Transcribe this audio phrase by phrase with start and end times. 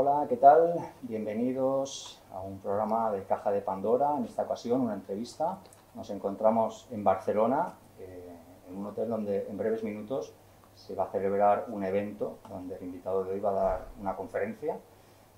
[0.00, 0.74] Hola, ¿qué tal?
[1.02, 4.16] Bienvenidos a un programa de Caja de Pandora.
[4.16, 5.58] En esta ocasión, una entrevista.
[5.96, 8.32] Nos encontramos en Barcelona, eh,
[8.68, 10.32] en un hotel donde en breves minutos
[10.76, 14.14] se va a celebrar un evento donde el invitado de hoy va a dar una
[14.14, 14.78] conferencia.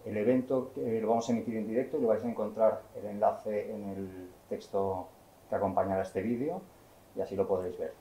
[0.05, 3.75] El evento lo vamos a emitir en directo y lo vais a encontrar el enlace
[3.75, 5.09] en el texto
[5.49, 6.61] que acompañará este vídeo
[7.17, 7.95] y así lo podréis ver.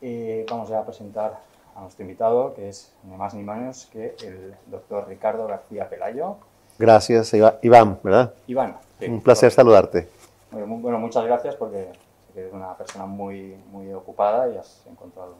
[0.00, 4.54] Eh, vamos a presentar a nuestro invitado, que es ni más ni menos que el
[4.66, 6.36] doctor Ricardo García Pelayo.
[6.78, 8.34] Gracias, Iván, ¿verdad?
[8.46, 8.76] Iván.
[9.06, 10.08] Un placer saludarte.
[10.50, 11.92] Bueno, muchas gracias porque
[12.34, 15.34] eres una persona muy, muy ocupada y has encontrado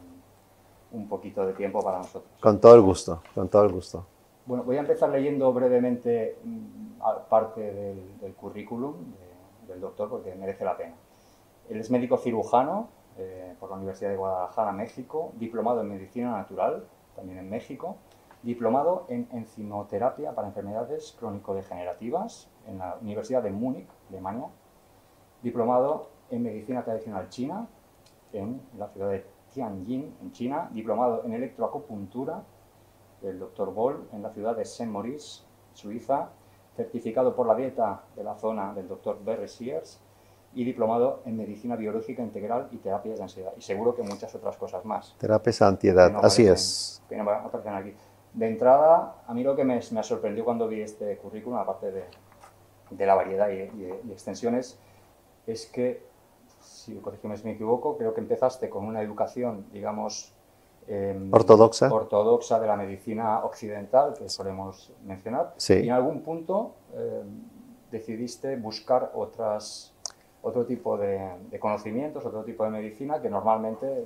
[0.91, 2.31] un, poquito de tiempo para nosotros.
[2.39, 4.05] Con todo el gusto, con todo el gusto.
[4.45, 8.95] Bueno, voy a empezar leyendo brevemente mm, parte del, currículum
[9.67, 10.95] del doctor porque merece la pena.
[11.69, 16.85] Él es médico cirujano, eh, por la Universidad de Guadalajara, México, diplomado en Medicina Natural,
[17.15, 17.97] también en México,
[18.43, 24.47] diplomado en Enzimoterapia para Enfermedades Crónico-Degenerativas en la Universidad de Múnich, Alemania,
[25.43, 27.67] diplomado en Medicina Tradicional China
[28.33, 32.43] en la ciudad de Tianjin, en China, diplomado en Electroacupuntura
[33.21, 33.73] del Dr.
[33.73, 36.29] Boll en la ciudad de Saint-Maurice, Suiza,
[36.75, 39.23] certificado por la dieta de la zona del Dr.
[39.23, 40.01] Berre Sears,
[40.53, 43.53] y diplomado en medicina biológica integral y terapias de ansiedad.
[43.57, 45.15] Y seguro que muchas otras cosas más.
[45.17, 47.01] Terapias de ansiedad, así es.
[47.09, 47.93] aquí.
[48.33, 52.03] De entrada, a mí lo que me, me, sorprendió cuando vi este currículum, aparte de,
[52.89, 54.77] de la variedad y, y, extensiones,
[55.47, 56.05] es que,
[56.61, 60.33] si corrígeme si me equivoco, creo que empezaste con una educación, digamos,
[60.87, 61.91] em, ortodoxa.
[61.91, 65.73] ortodoxa de la medicina occidental, que solemos mencionar, sí.
[65.75, 67.43] y en algún punto em,
[67.91, 69.90] decidiste buscar otras
[70.43, 71.29] otro tipo de,
[71.59, 74.05] conocimientos, otro tipo de medicina que normalmente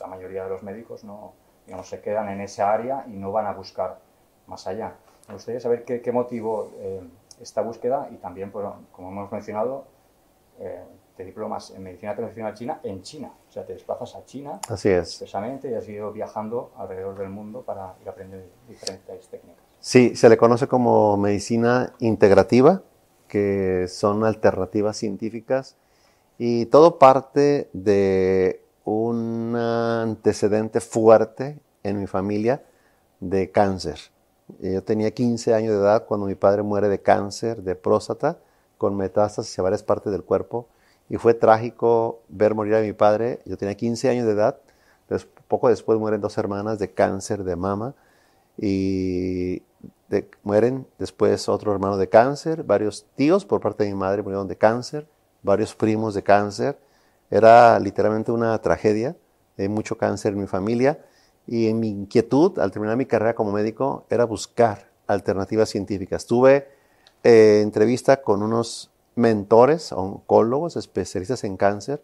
[0.00, 1.32] la mayoría de los médicos no,
[1.66, 3.98] digamos, se quedan en esa área y no van a buscar
[4.46, 4.94] más allá.
[5.28, 7.00] Me gustaría saber qué, qué motivó eh,
[7.40, 9.84] esta búsqueda y también, pues, como hemos mencionado,
[10.58, 10.82] eh,
[11.16, 13.32] te diplomas en medicina tradicional china en China.
[13.48, 15.08] O sea, te desplazas a China Así es.
[15.08, 19.64] expresamente y has ido viajando alrededor del mundo para ir aprendiendo diferentes técnicas.
[19.80, 22.82] Sí, se le conoce como medicina integrativa
[23.28, 25.76] que son alternativas científicas
[26.38, 32.62] y todo parte de un antecedente fuerte en mi familia
[33.20, 33.98] de cáncer.
[34.60, 38.38] Yo tenía 15 años de edad cuando mi padre muere de cáncer de próstata
[38.78, 40.68] con metástasis a varias partes del cuerpo
[41.08, 43.40] y fue trágico ver morir a mi padre.
[43.44, 44.58] Yo tenía 15 años de edad,
[45.48, 47.94] poco después mueren dos hermanas de cáncer de mama
[48.58, 49.62] y
[50.42, 54.56] mueren después otro hermano de cáncer, varios tíos por parte de mi madre murieron de
[54.56, 55.06] cáncer,
[55.42, 56.78] varios primos de cáncer.
[57.30, 59.16] Era literalmente una tragedia,
[59.58, 61.04] hay mucho cáncer en mi familia
[61.46, 66.26] y en mi inquietud al terminar mi carrera como médico era buscar alternativas científicas.
[66.26, 66.68] Tuve
[67.22, 72.02] eh, entrevista con unos mentores, oncólogos, especialistas en cáncer,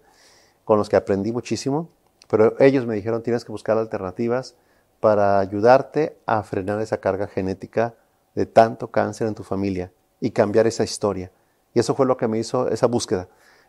[0.65, 1.89] con los que aprendí muchísimo,
[2.29, 4.55] pero ellos me dijeron tienes que buscar alternativas
[5.03, 7.97] para ayudarte a frenar esa carga genética
[8.37, 9.91] de tanto cáncer en tu familia
[10.21, 11.33] y cambiar esa historia.
[11.75, 13.27] Y eso fue lo que me hizo esa búsqueda.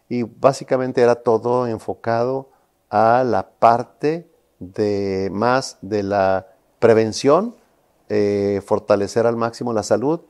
[0.07, 2.51] Y básicamente era todo enfocado
[2.91, 4.29] a la parte
[4.59, 7.55] de más de la prevención,
[8.09, 10.21] eh, fortalecer al máximo la salud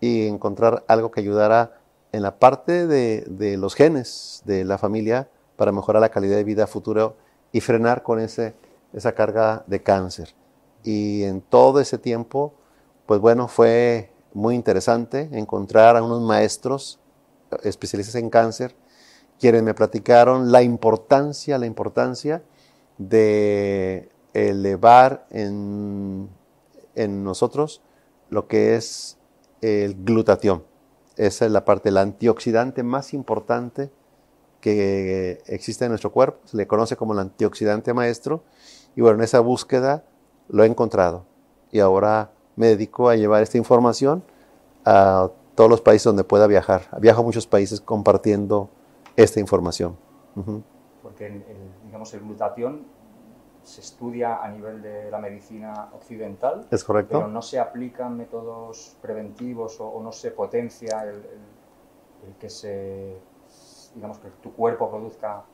[0.00, 1.78] y encontrar algo que ayudara
[2.10, 6.42] en la parte de, de, los genes de la familia para mejorar la calidad de
[6.42, 7.16] vida futuro
[7.52, 8.56] y frenar con ese,
[8.92, 10.34] esa carga de cáncer.
[10.84, 12.54] Y en todo ese tiempo,
[13.06, 17.00] pues bueno, fue muy interesante encontrar a unos maestros
[17.62, 18.74] especialistas en cáncer,
[19.40, 22.42] quienes me platicaron la importancia, la importancia
[22.98, 26.28] de elevar en,
[26.94, 27.82] en nosotros
[28.30, 29.16] lo que es
[29.60, 30.64] el glutatión.
[31.16, 33.90] Esa es la parte, el antioxidante más importante
[34.60, 36.40] que existe en nuestro cuerpo.
[36.44, 38.44] Se le conoce como el antioxidante maestro.
[38.94, 40.04] Y bueno, en esa búsqueda
[40.48, 41.24] lo he encontrado
[41.70, 44.22] y ahora me dedico a llevar esta información
[44.84, 46.82] a todos los países donde pueda viajar.
[47.00, 48.70] Viajo a muchos países compartiendo
[49.16, 49.96] esta información.
[51.02, 51.44] Porque el,
[51.84, 52.86] digamos, el glutatión
[53.62, 56.66] se estudia a nivel de la medicina occidental.
[56.70, 57.18] Es correcto.
[57.18, 61.16] Pero no se aplican métodos preventivos o, no se potencia el,
[62.26, 63.18] el, que se,
[63.94, 65.44] digamos, que tu cuerpo produzca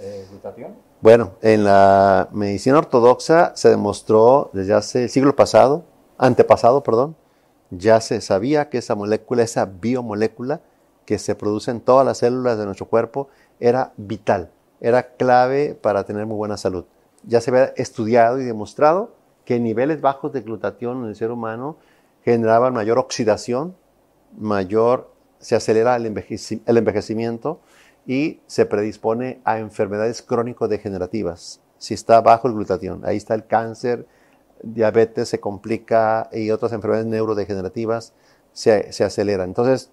[0.00, 0.26] eh?
[1.00, 5.84] Bueno, en la medicina ortodoxa se demostró desde hace el siglo pasado,
[6.16, 7.16] antepasado, perdón,
[7.70, 10.60] ya se sabía que esa molécula, esa biomolécula
[11.04, 13.28] que se produce en todas las células de nuestro cuerpo,
[13.60, 14.50] era vital,
[14.80, 16.84] era clave para tener muy buena salud.
[17.24, 19.12] Ya se había estudiado y demostrado
[19.44, 21.76] que niveles bajos de glutatión en el ser humano
[22.22, 23.74] generaban mayor oxidación,
[24.36, 27.60] mayor, se acelera el, envejecimiento
[28.08, 31.60] y se predispone a enfermedades crónico-degenerativas.
[31.76, 34.06] Si está bajo el glutatión, ahí está el cáncer,
[34.62, 38.14] diabetes se complica y otras enfermedades neurodegenerativas
[38.54, 39.50] se, se aceleran.
[39.50, 39.90] Entonces,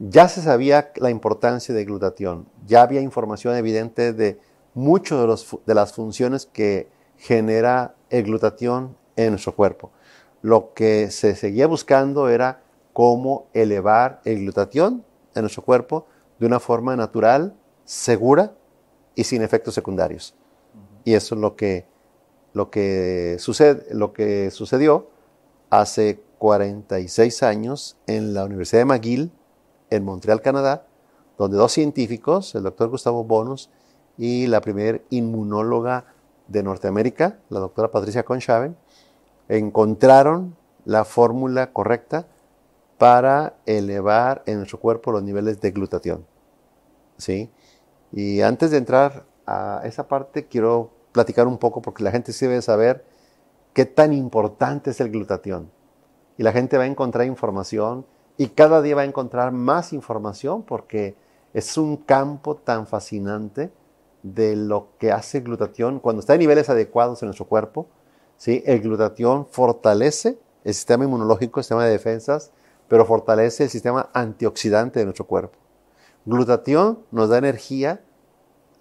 [0.00, 4.40] ya se sabía la importancia del glutatión, ya había información evidente de
[4.74, 9.92] muchas de, de las funciones que genera el glutatión en nuestro cuerpo.
[10.42, 12.62] Lo que se seguía buscando era
[12.92, 15.04] cómo elevar el glutatión
[15.36, 17.54] en nuestro cuerpo de una forma natural,
[17.84, 18.54] segura
[19.14, 20.34] y sin efectos secundarios.
[21.04, 21.86] Y eso es lo que,
[22.52, 25.08] lo que, sucede, lo que sucedió
[25.70, 29.32] hace 46 años en la Universidad de McGill,
[29.90, 30.86] en Montreal, Canadá,
[31.38, 33.70] donde dos científicos, el doctor Gustavo Bonus
[34.16, 36.06] y la primera inmunóloga
[36.48, 38.76] de Norteamérica, la doctora Patricia Conchaven,
[39.48, 42.26] encontraron la fórmula correcta
[43.04, 46.24] para elevar en nuestro cuerpo los niveles de glutatión.
[47.18, 47.50] ¿Sí?
[48.12, 52.46] Y antes de entrar a esa parte, quiero platicar un poco porque la gente sí
[52.46, 53.04] debe saber
[53.74, 55.70] qué tan importante es el glutatión.
[56.38, 58.06] Y la gente va a encontrar información
[58.38, 61.14] y cada día va a encontrar más información porque
[61.52, 63.70] es un campo tan fascinante
[64.22, 67.86] de lo que hace el glutatión cuando está en niveles adecuados en nuestro cuerpo.
[68.38, 68.62] ¿sí?
[68.64, 72.50] El glutatión fortalece el sistema inmunológico, el sistema de defensas,
[72.88, 75.58] pero fortalece el sistema antioxidante de nuestro cuerpo.
[76.24, 78.00] Glutatión nos da energía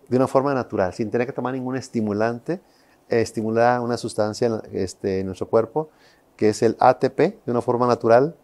[0.10, 2.62] de una forma natural, sin tener que tomar ningún estimulante,
[3.10, 5.90] estimula una sustancia este, en nuestro cuerpo,
[6.36, 8.36] que es el ATP, de una forma natural,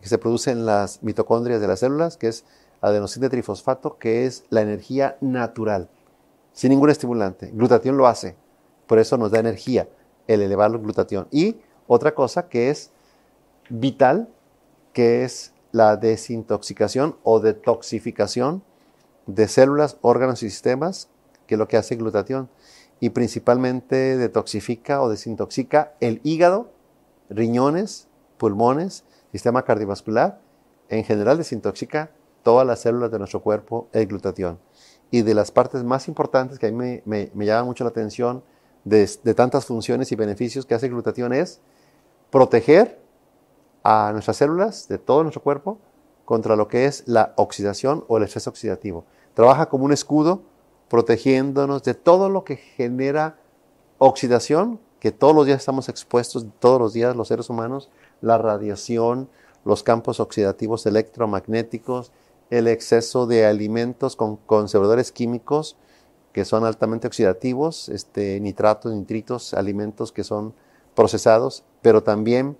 [0.00, 2.44] que se produce en las mitocondrias de las células, que es
[2.80, 5.88] adenosina trifosfato, que es la energía natural,
[6.52, 7.50] sin ningún estimulante.
[7.52, 8.36] Glutatión lo hace,
[8.86, 9.88] por eso nos da energía
[10.26, 11.26] el elevar el glutatión.
[11.30, 11.56] Y
[11.86, 12.90] otra cosa que es
[13.68, 14.28] vital,
[14.98, 18.64] que es la desintoxicación o detoxificación
[19.26, 21.08] de células, órganos y sistemas,
[21.46, 22.50] que es lo que hace glutatión.
[22.98, 26.72] Y principalmente detoxifica o desintoxica el hígado,
[27.30, 28.08] riñones,
[28.38, 30.40] pulmones, sistema cardiovascular.
[30.88, 32.10] En general desintoxica
[32.42, 34.58] todas las células de nuestro cuerpo el glutatión.
[35.12, 38.42] Y de las partes más importantes que a mí me, llama mucho la atención
[38.82, 39.06] de,
[39.36, 41.60] tantas funciones y beneficios que hace glutatión es
[42.32, 43.06] proteger
[43.90, 45.78] a nuestras células de todo nuestro cuerpo
[46.26, 49.06] contra lo que es la oxidación o el estrés oxidativo.
[49.32, 50.42] Trabaja como un escudo
[50.90, 53.38] protegiéndonos de todo lo que genera
[53.96, 57.88] oxidación, que todos los días estamos expuestos, todos los días los seres humanos,
[58.20, 59.30] la radiación,
[59.64, 62.12] los campos oxidativos electromagnéticos,
[62.50, 65.78] el exceso de alimentos con conservadores químicos,
[66.34, 70.52] que son altamente oxidativos, este, nitratos, nitritos, alimentos que son
[70.94, 72.58] procesados, pero también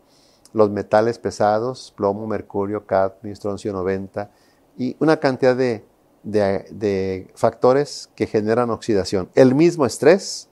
[0.53, 4.31] los metales pesados, plomo, mercurio, cadmio, estroncio 90
[4.77, 5.85] y una cantidad de,
[6.23, 9.29] de, factores que generan oxidación.
[9.35, 10.49] El mismo estrés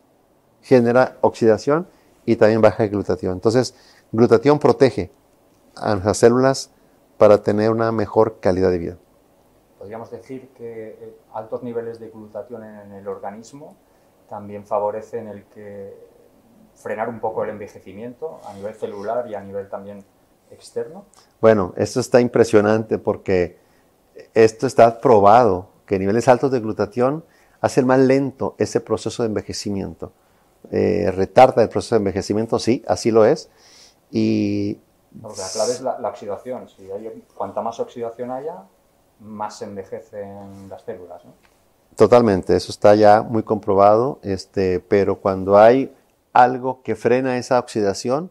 [0.62, 1.86] genera oxidación
[2.24, 3.34] y también baja glutatión.
[3.34, 3.74] Entonces,
[4.12, 5.10] glutatión protege
[5.76, 6.70] a las células
[7.18, 8.96] para tener una mejor calidad de vida
[9.86, 13.76] podríamos decir que eh, altos niveles de glutatión en el organismo
[14.28, 15.94] también favorecen el que
[16.76, 20.04] frenar un poco el envejecimiento a nivel celular y a nivel también
[20.50, 21.06] externo.
[21.40, 23.58] Bueno, esto está impresionante porque
[24.34, 27.24] esto está probado que niveles altos de glutatión
[27.60, 30.12] hacen más lento ese proceso de envejecimiento.
[30.70, 33.48] Eh, retarda el proceso de envejecimiento, sí, así lo es.
[34.10, 34.78] Y
[35.22, 36.68] la clave es la, oxidación.
[36.68, 38.64] Si hay, cuanta más oxidación haya,
[39.20, 41.24] más se envejecen las células.
[41.24, 41.32] ¿no?
[41.96, 45.95] Totalmente, eso está ya muy comprobado, este, pero cuando hay
[46.36, 48.30] algo que frena esa oxidación,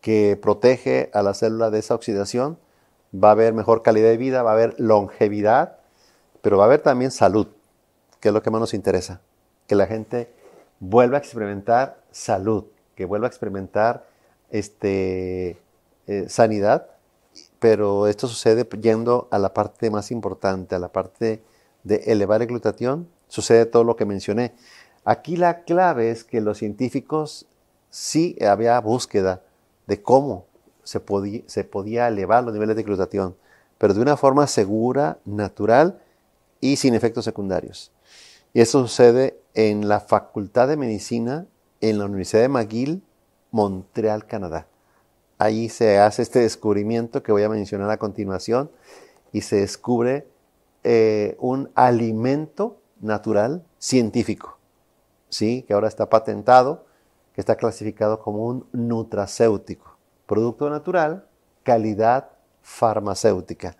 [0.00, 2.56] que protege a la célula de esa oxidación,
[3.12, 5.78] va a haber mejor calidad de vida, va a haber longevidad,
[6.40, 7.48] pero va a haber también salud,
[8.20, 9.20] que es lo que más nos interesa,
[9.66, 10.32] que la gente
[10.78, 14.06] vuelva a experimentar salud, que vuelva a experimentar
[14.50, 15.60] este,
[16.06, 16.86] eh, sanidad.
[17.58, 21.42] Pero esto sucede yendo a la parte más importante, a la parte
[21.82, 24.54] de elevar el glutatión, sucede todo lo que mencioné.
[25.04, 27.46] Aquí la clave es que los científicos
[27.90, 29.42] sí había búsqueda
[29.86, 30.46] de cómo
[30.84, 33.36] se podía, elevar los niveles de glutatión,
[33.78, 36.00] pero de una forma segura, natural
[36.60, 37.90] y sin efectos secundarios.
[38.52, 41.46] Y eso sucede en la Facultad de Medicina
[41.80, 43.02] en la Universidad de McGill,
[43.50, 44.66] Montreal, Canadá
[45.42, 48.70] ahí se hace este descubrimiento que voy a mencionar a continuación
[49.32, 50.26] y se descubre
[50.84, 54.58] eh, un alimento natural científico,
[55.32, 55.62] ¿sí?
[55.62, 56.84] que ahora está patentado,
[57.34, 59.96] que está clasificado como un nutracéutico,
[60.26, 61.26] producto natural
[61.62, 62.28] calidad
[62.60, 63.76] farmacéutica,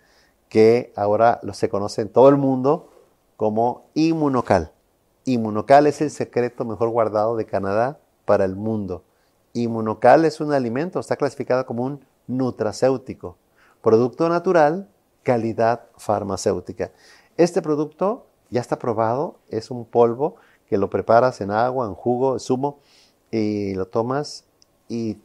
[0.48, 2.90] que ahora se conoce en todo el mundo
[3.36, 4.72] como Inmunocal.
[5.24, 9.04] Inmunocal es el secreto mejor guardado de Canadá para el mundo.
[9.52, 13.36] Inmunocal es un alimento, está clasificado como un nutracéutico,
[13.82, 14.88] producto natural,
[15.22, 16.92] calidad farmacéutica.
[17.36, 20.36] Este producto ya está probado, es un polvo
[20.72, 22.78] que lo preparas en agua, en jugo, en zumo,
[23.30, 24.46] y lo tomas
[24.88, 25.18] y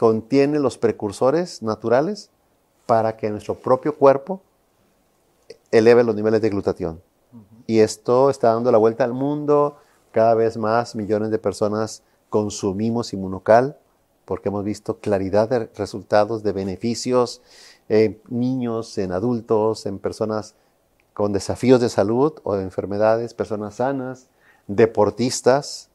[0.00, 2.30] contiene los precursores naturales
[2.86, 4.40] para que nuestro propio cuerpo
[5.70, 7.02] eleve los niveles de glutatión.
[7.66, 9.76] Y esto está dando la vuelta al mundo,
[10.10, 13.76] cada vez más millones de personas consumimos inmunocal
[14.24, 17.42] porque hemos visto claridad de resultados, de beneficios
[17.90, 20.54] en niños, en adultos, en personas
[21.12, 24.30] con desafíos de salud o de enfermedades, personas sanas,
[24.66, 25.88] deportistas,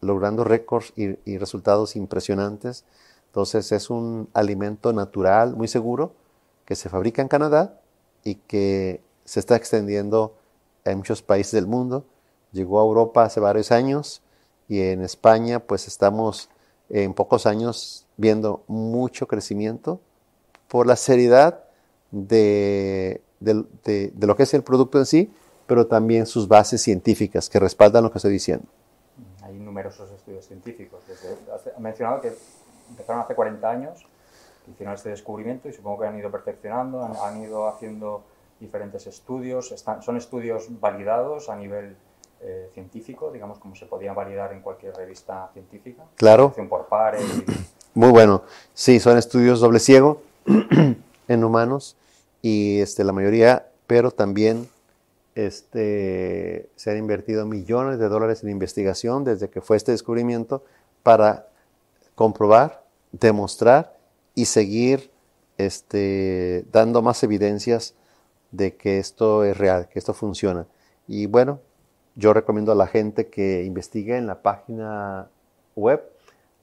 [0.00, 2.84] logrando récords y, resultados impresionantes.
[3.26, 6.12] Entonces es un alimento natural, muy seguro,
[6.64, 7.80] que se fabrica en Canadá
[8.24, 10.34] y que se está extendiendo
[10.84, 12.04] en muchos países del mundo.
[12.52, 14.22] Llegó a Europa hace varios años
[14.68, 16.50] y en España pues estamos
[16.88, 20.00] en pocos años viendo mucho crecimiento
[20.68, 21.64] por la seriedad
[22.10, 25.32] de, lo que es el producto en sí,
[25.66, 28.66] pero también sus bases científicas que respaldan lo que estoy diciendo.
[29.42, 31.00] Hay numerosos estudios científicos.
[31.76, 32.32] ha mencionado que
[32.90, 34.06] empezaron hace 40 años,
[34.70, 38.22] hicieron este descubrimiento y supongo que han ido perfeccionando, han, ido haciendo
[38.60, 41.96] diferentes estudios, son estudios validados a nivel
[42.40, 46.02] eh, científico, digamos, como se podía validar en cualquier revista científica.
[46.16, 46.52] Claro.
[46.68, 47.24] Por pares.
[47.94, 48.42] Muy bueno.
[48.74, 50.22] Sí, son estudios doble ciego
[51.28, 51.96] en humanos
[52.40, 54.68] y este, la mayoría, pero también
[55.34, 60.64] este, se han invertido millones de dólares en investigación desde que fue este descubrimiento
[61.02, 61.48] para
[62.14, 63.96] comprobar, demostrar
[64.34, 65.10] y seguir
[65.58, 67.94] este, dando más evidencias
[68.50, 70.66] de que esto es real, que esto funciona.
[71.06, 71.60] Y bueno,
[72.14, 75.30] yo recomiendo a la gente que investigue en la página
[75.74, 76.02] web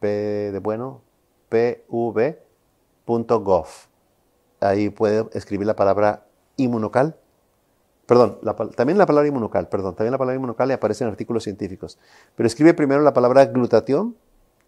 [0.00, 1.02] P de bueno,
[1.50, 2.46] P-U-B.gov.
[4.60, 6.26] Ahí puede escribir la palabra
[6.56, 7.16] inmunocal.
[8.06, 8.40] Perdón,
[8.74, 11.96] también la palabra inmunocal, perdón, también la palabra inmunocal le aparece en artículos científicos.
[12.34, 14.16] Pero escribe primero la palabra glutatión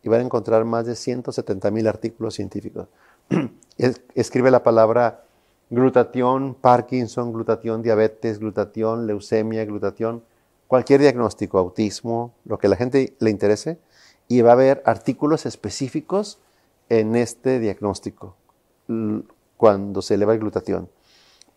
[0.02, 2.86] y van a encontrar más de 170 mil artículos científicos.
[4.14, 5.24] Escribe la palabra
[5.70, 10.22] glutatión, Parkinson, glutatión, diabetes, glutatión, leucemia, glutatión,
[10.66, 13.78] cualquier diagnóstico, autismo, lo que a la gente le interese,
[14.32, 16.38] y va a haber artículos específicos
[16.88, 18.34] en este diagnóstico
[19.58, 20.88] cuando se eleva el glutatión.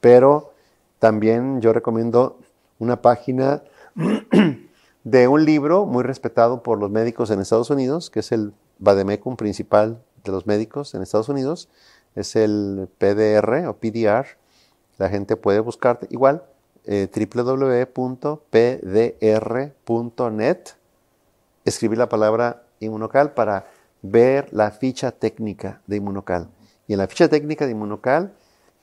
[0.02, 0.52] Pero
[1.00, 2.38] también yo recomiendo
[2.78, 3.64] una página
[5.06, 9.38] de un libro muy respetado por los médicos en Estados Unidos, que es el Bademecum
[9.38, 11.70] principal de los médicos en Estados Unidos,
[12.14, 14.26] es el PDR o PDR.
[14.98, 16.44] La gente puede buscar igual
[16.84, 18.18] eh, www.pdr.net,
[21.64, 23.68] escribir la palabra inmunocal para
[24.02, 26.50] ver la ficha técnica de inmunocal.
[26.88, 28.34] Y en la ficha técnica de inmunocal,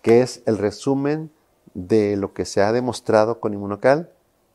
[0.02, 1.30] que es el resumen
[1.74, 4.10] de lo que se ha demostrado con inmunocal,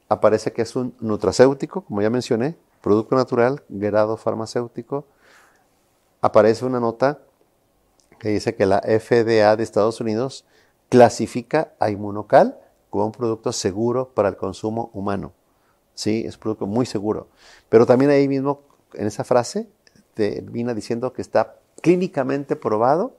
[0.10, 5.06] aparece que es un nutracéutico, como ya mencioné, producto natural, grado farmacéutico.
[6.22, 7.20] Aparece una nota
[8.20, 10.46] que dice que la FDA de Estados Unidos
[10.89, 12.58] clasifica a Inmunocal
[12.89, 15.34] como un producto seguro para el consumo humano.
[15.94, 17.27] Sí, es un producto muy seguro.
[17.70, 18.62] Pero también ahí mismo,
[18.94, 19.67] en esa frase,
[20.13, 23.15] termina diciendo que está clínicamente probado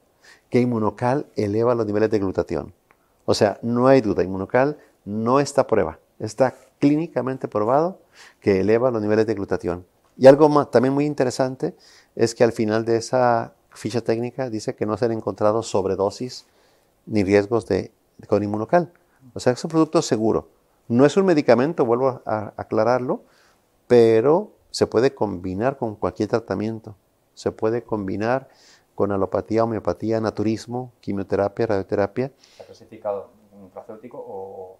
[0.50, 2.74] que Inmunocal eleva los niveles de glutatión.
[3.24, 5.98] O sea, no hay duda, Inmunocal no está prueba.
[6.18, 8.00] Está clínicamente probado
[8.40, 9.86] que eleva los niveles de glutatión.
[10.16, 11.76] Y algo también muy interesante
[12.16, 16.46] es que al final de esa ficha técnica dice que no se han encontrado sobredosis
[17.06, 17.92] ni riesgos de,
[18.26, 18.92] con inmunocal.
[19.34, 20.48] O sea, es un producto seguro.
[20.88, 23.22] No es un medicamento, vuelvo a aclararlo,
[23.86, 26.96] pero se puede combinar con cualquier tratamiento.
[27.34, 28.48] Se puede combinar
[28.94, 32.32] con alopatía, homeopatía, naturismo, quimioterapia, radioterapia.
[32.52, 34.76] ¿Está clasificado un farmacéutico o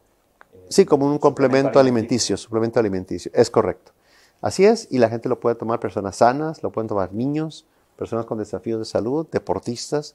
[0.68, 3.92] Sí, como un complemento alimenticio, suplemento alimenticio, es correcto.
[4.40, 7.64] Así es, y la gente lo puede tomar personas sanas, lo pueden tomar niños,
[7.97, 10.14] personas con desafíos de salud, deportistas,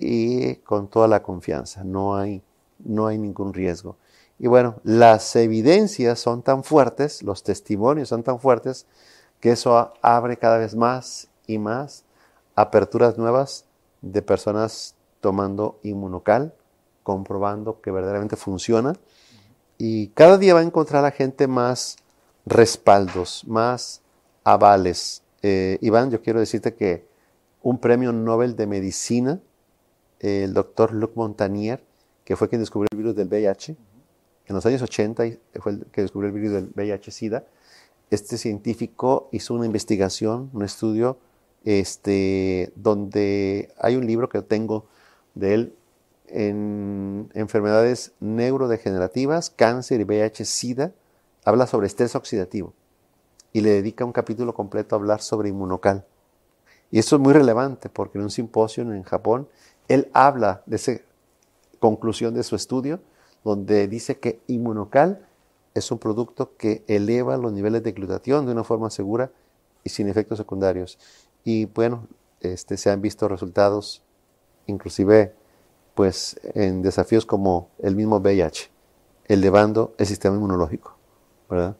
[0.00, 1.82] y con toda la confianza.
[1.84, 2.42] No hay,
[2.78, 3.96] no hay ningún riesgo.
[4.38, 8.86] Y bueno, las evidencias son tan fuertes, los testimonios son tan fuertes,
[9.40, 12.04] que eso abre cada vez más y más
[12.54, 13.64] aperturas nuevas
[14.00, 16.54] de personas tomando inmunocal,
[17.02, 18.94] comprobando que verdaderamente funciona.
[19.76, 21.96] Y cada día va a encontrar a la gente más
[22.46, 24.02] respaldos, más
[24.44, 25.22] avales.
[25.42, 27.06] Eh, Iván, yo quiero decirte que
[27.62, 29.40] un premio Nobel de Medicina,
[30.20, 31.84] el doctor Luc Montagnier,
[32.24, 33.76] que fue quien descubrió el virus del VIH,
[34.48, 35.24] en los años 80
[35.60, 37.44] fue el que descubrió el virus del VIH-Sida,
[38.10, 41.18] este científico hizo una investigación, un estudio,
[41.64, 44.86] este, donde hay un libro que tengo
[45.34, 45.74] de él
[46.28, 50.92] en enfermedades neurodegenerativas, cáncer y VIH-Sida,
[51.44, 52.72] habla sobre estrés oxidativo
[53.52, 56.04] y le dedica un capítulo completo a hablar sobre inmunocal.
[56.90, 59.48] Y eso es muy relevante porque en un simposio en Japón,
[59.88, 60.92] él habla de esa
[61.78, 63.00] conclusión de su estudio,
[63.44, 65.26] donde dice que inmunocal
[65.74, 69.30] es un producto que eleva los niveles de glutatión de una forma segura
[69.84, 70.98] y sin efectos secundarios.
[71.44, 72.06] Y bueno,
[72.40, 74.02] este, se han visto resultados,
[74.66, 75.34] inclusive
[75.94, 78.70] pues en desafíos como el mismo VIH,
[79.26, 80.94] elevando el sistema inmunológico,
[81.50, 81.76] ¿verdad?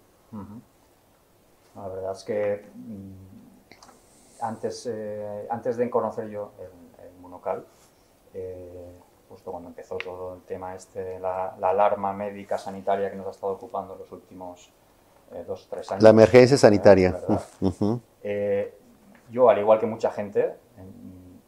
[1.76, 7.12] La verdad es que mm, antes, eh, antes de conocer yo el, el
[8.34, 8.92] eh,
[9.28, 13.52] justo cuando empezó todo el tema este, la, alarma médica sanitaria que nos ha estado
[13.52, 14.70] ocupando los últimos
[15.32, 16.02] eh, dos, tres años.
[16.02, 17.18] La emergencia sanitaria.
[19.30, 20.54] yo, al igual que mucha gente,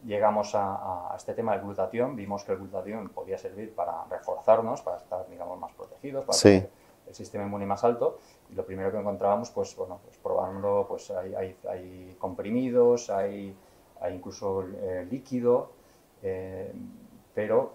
[0.04, 4.96] llegamos a, este tema del glutatión, vimos que el glutatión podía servir para reforzarnos, para
[4.98, 6.70] estar, digamos, más protegidos, para tener
[7.07, 8.18] el sistema inmune más alto.
[8.50, 13.54] Y lo primero que encontrábamos, pues, bueno, pues probando, pues hay, hay, comprimidos, hay,
[14.00, 15.70] hay incluso eh, líquido,
[16.22, 16.72] eh,
[17.35, 17.74] pero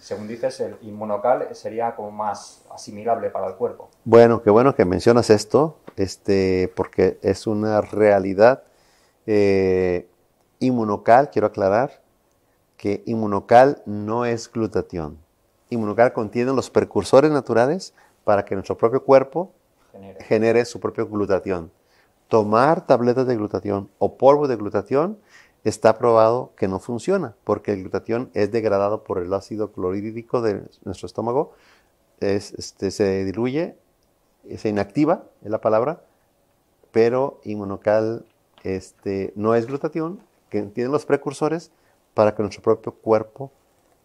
[0.00, 3.88] según dices, el inmunocal sería como más asimilable para el cuerpo.
[4.04, 8.62] Bueno, qué bueno que mencionas esto, este, porque es una realidad.
[9.26, 10.08] Eh,
[10.60, 12.02] Inmunocal, quiero aclarar
[12.76, 15.18] que inmunocal no es glutatión.
[15.70, 17.94] Inmunocal contiene los precursores naturales
[18.24, 19.52] para que nuestro propio cuerpo
[20.20, 21.70] genere, su propio glutatión.
[22.26, 25.18] Tomar tabletas de glutatión o polvo de glutatión
[25.64, 30.62] está probado que no funciona, porque el glutatión es degradado por el ácido clorhídrico de
[30.84, 31.52] nuestro estómago,
[32.20, 33.76] este, se diluye,
[34.56, 36.02] se inactiva, es la palabra,
[36.90, 38.24] pero inmunocal
[38.62, 41.70] este, no es glutatión que tienen los precursores
[42.14, 43.52] para que nuestro propio cuerpo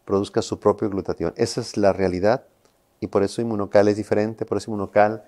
[0.06, 1.34] produzca su propio glutatión.
[1.38, 2.46] Esa es la realidad
[3.00, 5.24] y por eso inmunocal es diferente, por eso inmunocal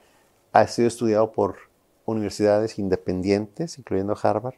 [0.52, 1.56] ha sido estudiado por
[2.06, 4.56] universidades independientes, incluyendo Harvard,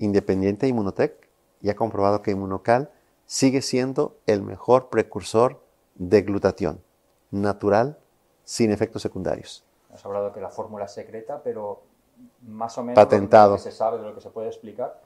[0.00, 1.30] Independiente Inmunotech,
[1.62, 2.90] y ha comprobado que inmunocal
[3.26, 5.62] sigue siendo el mejor precursor
[5.94, 6.82] de glutatión,
[7.30, 7.98] natural,
[8.44, 9.64] sin efectos secundarios.
[9.92, 11.82] Has hablado que la fórmula es secreta, pero
[12.42, 13.52] más o menos Patentado.
[13.52, 15.00] lo que se sabe, de lo que se puede explicar,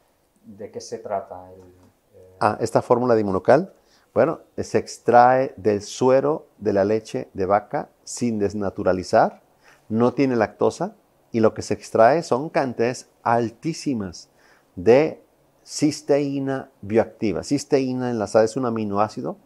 [0.45, 1.51] ¿De qué se trata?
[1.53, 2.37] Eh?
[2.39, 3.73] Ah, esta fórmula de inmunocal,
[4.13, 9.41] bueno, se extrae del suero de la leche de vaca sin desnaturalizar,
[9.89, 10.97] no tiene lactosa
[11.33, 14.29] y lo que se extrae son cantidades altísimas
[14.77, 15.23] de
[15.65, 17.43] cisteína bioactiva.
[17.43, 19.37] Cisteína enlazada es un aminoácido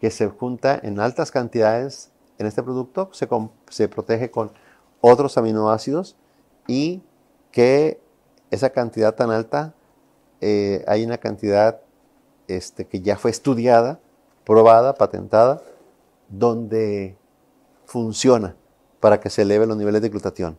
[0.00, 4.52] que se junta en altas cantidades en este producto, se, protege con
[5.00, 6.16] otros aminoácidos
[6.66, 7.02] y
[7.50, 8.00] que
[8.50, 9.74] esa cantidad tan alta
[10.40, 11.80] eh, hay una cantidad
[12.46, 14.00] este, que ya fue estudiada,
[14.44, 15.62] probada, patentada,
[16.28, 17.16] donde
[17.86, 18.54] funciona
[19.00, 20.58] para que se eleven los niveles de glutatión.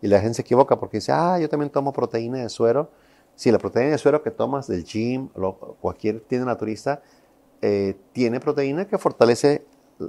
[0.00, 2.90] Y la gente se equivoca porque dice, ah, yo también tomo proteína de suero.
[3.36, 7.02] Si la proteína de suero que tomas del gym o cualquier tienda naturista
[7.60, 9.64] eh, tiene proteína que fortalece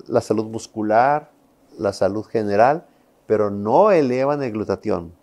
[0.07, 1.31] la salud muscular,
[1.77, 2.85] la salud general,
[3.25, 5.13] pero no elevan el glutatión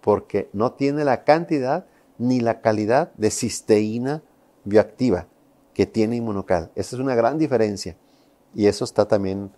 [0.00, 1.86] porque no tiene la cantidad
[2.18, 4.22] ni la calidad de cisteína
[4.64, 5.26] bioactiva
[5.72, 6.70] que tiene inmunocal.
[6.74, 7.96] Esa es una gran diferencia
[8.54, 9.50] y eso está también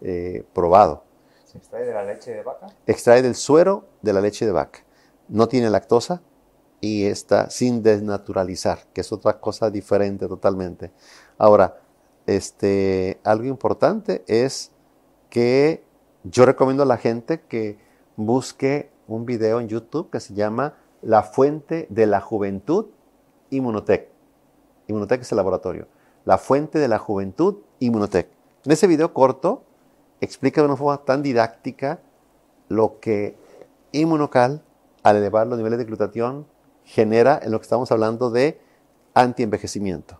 [0.00, 1.04] eh, probado.
[1.44, 2.66] ¿Se extrae de la leche de vaca?
[2.86, 4.80] Extrae del suero de la leche de vaca.
[5.28, 6.22] No tiene lactosa
[6.84, 10.90] y está sin desnaturalizar, que es otra cosa diferente totalmente.
[11.38, 11.80] Ahora,
[12.26, 14.70] este, algo importante es
[15.30, 15.82] que
[16.24, 17.78] yo recomiendo a la gente que
[18.16, 22.88] busque un video en YouTube que se llama la fuente de la juventud,
[23.48, 24.10] Inmunotech.
[24.86, 25.88] Inmunotech es el laboratorio.
[26.26, 28.28] La fuente de la juventud, Inmunotech.
[28.66, 29.64] En ese video corto
[30.20, 32.00] explica de una forma tan didáctica
[32.68, 33.38] lo que
[33.92, 34.62] Inmunocal,
[35.02, 36.46] al elevar los niveles de glutatión,
[36.84, 38.60] genera en lo que estamos hablando de
[39.14, 40.18] antienvejecimiento,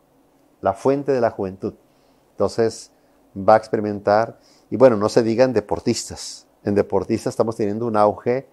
[0.61, 1.75] la fuente de la juventud.
[2.33, 2.91] Entonces
[3.37, 4.39] va a experimentar,
[4.71, 6.47] y bueno, no se digan deportistas.
[6.65, 8.47] En deportistas estamos teniendo un auge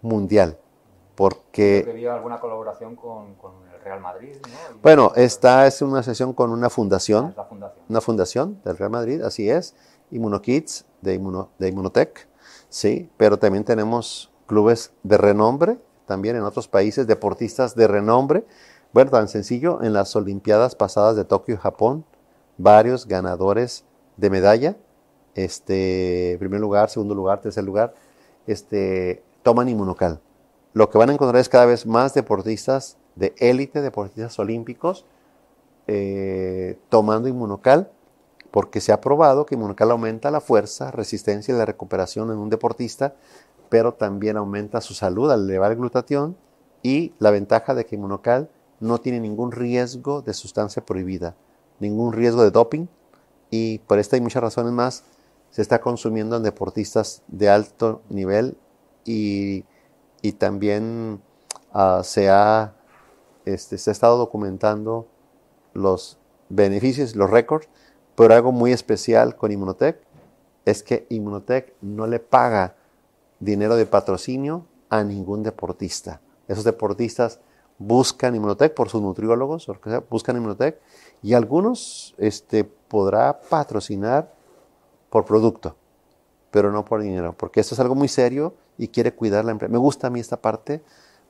[0.00, 0.58] mundial,
[1.14, 2.08] porque...
[2.10, 3.36] alguna colaboración con,
[3.74, 4.36] el Real Madrid,
[4.82, 9.22] Bueno, esta es una sesión con una fundación, ah, fundación, una fundación del Real Madrid,
[9.22, 9.74] así es,
[10.10, 12.28] ImmunoKids de, Inmuno, de Immunotech,
[12.68, 18.44] sí, pero también tenemos clubes de renombre, también en otros países, deportistas de renombre.
[18.92, 22.04] Bueno, tan sencillo, en las Olimpiadas pasadas de Tokio y Japón,
[22.56, 23.84] varios ganadores
[24.16, 24.76] de medalla,
[25.34, 27.94] este, primer lugar, segundo lugar, tercer lugar,
[28.48, 30.20] este, toman inmunocal.
[30.72, 35.04] Lo que van a encontrar es cada vez más deportistas de élite, deportistas olímpicos,
[35.86, 37.90] eh, tomando inmunocal,
[38.50, 42.50] porque se ha probado que inmunocal aumenta la fuerza, resistencia y la recuperación en un
[42.50, 43.14] deportista,
[43.68, 46.36] pero también aumenta su salud al elevar el glutatión
[46.82, 48.50] y la ventaja de que inmunocal
[48.80, 51.34] no tiene ningún riesgo de sustancia prohibida,
[51.80, 52.86] ningún riesgo de doping.
[53.50, 55.04] Y por esta y muchas razones más
[55.50, 58.56] se está consumiendo en deportistas de alto nivel
[59.04, 59.64] y,
[60.38, 61.22] también
[61.72, 62.74] ah, se, ha,
[63.46, 65.08] este, se ha estado documentando
[65.72, 66.18] los
[66.50, 67.68] beneficios, los récords,
[68.14, 70.00] pero algo muy especial con Immunotech
[70.64, 72.76] es que Immunotech no le paga
[73.40, 76.20] dinero de patrocinio a ningún deportista.
[76.46, 77.40] Esos deportistas
[77.78, 79.68] buscan Immunotech por sus nutriólogos,
[80.10, 80.80] buscan Immunotech
[81.22, 84.32] y algunos este, podrá patrocinar
[85.10, 85.76] por producto,
[86.50, 89.70] pero no por dinero, porque esto es algo muy serio y quiere cuidar la empresa.
[89.70, 90.82] Me gusta a mí esta parte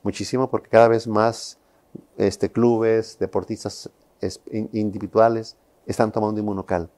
[0.03, 1.59] muchísimo porque cada vez más
[2.16, 3.90] este, clubes, deportistas
[4.73, 6.90] individuales están tomando inmunocal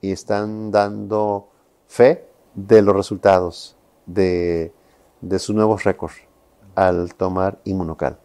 [0.00, 1.48] y están dando
[1.86, 3.76] fe de los resultados
[4.14, 4.72] de,
[5.20, 6.14] de sus nuevos récords
[6.74, 8.18] al tomar inmunocal.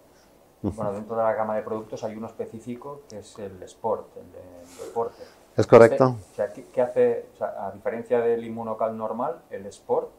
[0.62, 4.86] Bueno, dentro de la gama de productos hay uno específico que es el Sport, el,
[4.88, 5.22] deporte.
[5.56, 6.16] Es correcto.
[6.74, 10.10] ¿qué, hace, a diferencia del inmunocal normal, el Sport,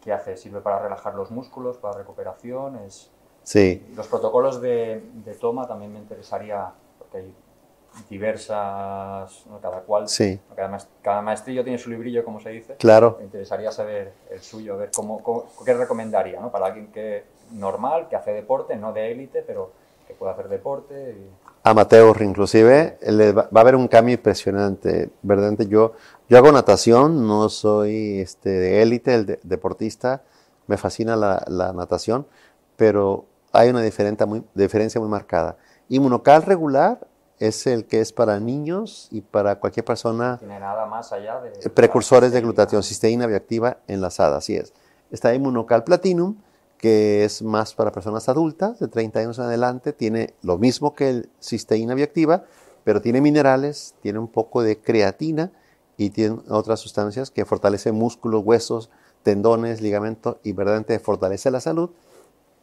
[0.00, 0.36] qué hace?
[0.36, 2.76] ¿Sirve para relajar los músculos, para recuperación?
[2.76, 3.10] Es,
[3.44, 3.86] sí.
[3.94, 7.34] Los protocolos de, de toma también me interesaría, porque hay
[8.08, 10.40] diversas, cada cual, sí.
[11.02, 12.76] cada, maestrillo tiene su librillo, como se dice.
[12.76, 13.16] Claro.
[13.18, 16.50] Me interesaría saber el suyo, ver cómo, qué recomendaría, ¿no?
[16.50, 19.72] Para alguien que normal, que hace deporte, no de élite, pero
[20.06, 21.16] que pueda hacer deporte.
[21.62, 22.98] Amateur, inclusive,
[23.36, 25.54] va, a haber un cambio impresionante, ¿verdad?
[25.66, 25.92] Yo,
[26.28, 30.22] yo hago natación, no soy este, de élite, el deportista,
[30.66, 32.26] me fascina la, la, natación,
[32.76, 35.56] pero hay una diferencia muy, diferencia muy marcada.
[35.88, 37.06] Inmunocal regular
[37.38, 40.38] es el que es para niños y para cualquier persona.
[40.38, 41.50] Tiene nada más allá de.
[41.50, 44.72] Eh, precursores de glutatión, cisteína bioactiva enlazada, así es.
[45.10, 46.36] Está Inmunocal Platinum,
[46.76, 49.92] que es más para personas adultas, de 30 años en adelante.
[49.92, 52.44] Tiene lo mismo que el cisteína bioactiva,
[52.84, 55.52] pero tiene minerales, tiene un poco de creatina
[55.96, 58.90] y tiene otras sustancias que fortalecen músculos, huesos,
[59.22, 61.90] tendones, ligamentos y verdaderamente fortalece la salud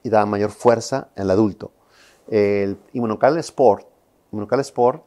[0.04, 1.72] y da mayor fuerza el adulto.
[2.28, 3.88] El Inmunocal Sport
[4.32, 5.04] Inmunocal Sport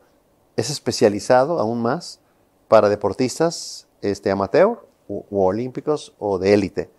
[0.56, 2.20] es especializado aún más
[2.68, 6.90] para deportistas este, amateur o, olímpicos o de élite.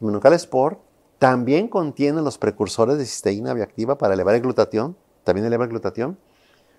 [0.00, 0.80] Inmunocal Sport
[1.18, 6.18] también contiene los precursores de cisteína bioactiva para elevar el glutatión, también eleva el glutatión,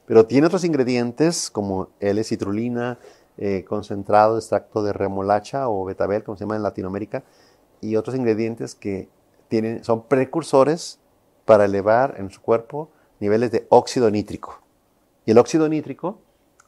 [0.05, 2.99] pero tiene otros ingredientes como L-citrulina,
[3.37, 7.23] eh, concentrado extracto de remolacha o betabel, como se llama en Latinoamérica,
[7.81, 9.09] y otros ingredientes que
[9.49, 10.99] tienen, son precursores
[11.45, 14.61] para elevar en su cuerpo niveles de óxido nítrico.
[15.25, 16.19] Y el óxido nítrico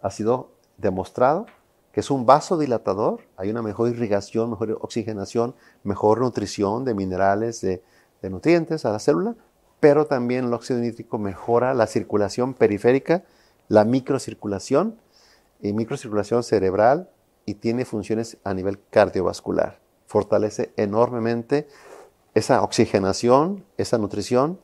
[0.02, 1.46] ha sido demostrado
[1.92, 7.84] que es un vasodilatador, hay una mejor irrigación, mejor oxigenación, mejor nutrición de minerales, de,
[8.24, 9.36] nutrientes a la célula,
[9.80, 13.24] pero también el óxido nítrico mejora la circulación periférica,
[13.68, 14.96] la microcirculación
[15.60, 17.10] y microcirculación cerebral
[17.46, 19.80] y tiene funciones a nivel cardiovascular.
[20.06, 21.68] Fortalece enormemente
[22.36, 24.60] esa oxigenación, esa nutrición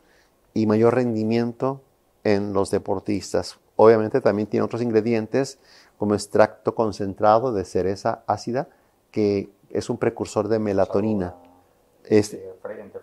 [0.53, 1.81] y mayor rendimiento
[2.23, 3.59] en los deportistas.
[3.77, 5.59] Obviamente también tiene otros ingredientes
[5.97, 8.67] como extracto concentrado de cereza ácida,
[9.11, 11.35] que es un precursor de melatonina.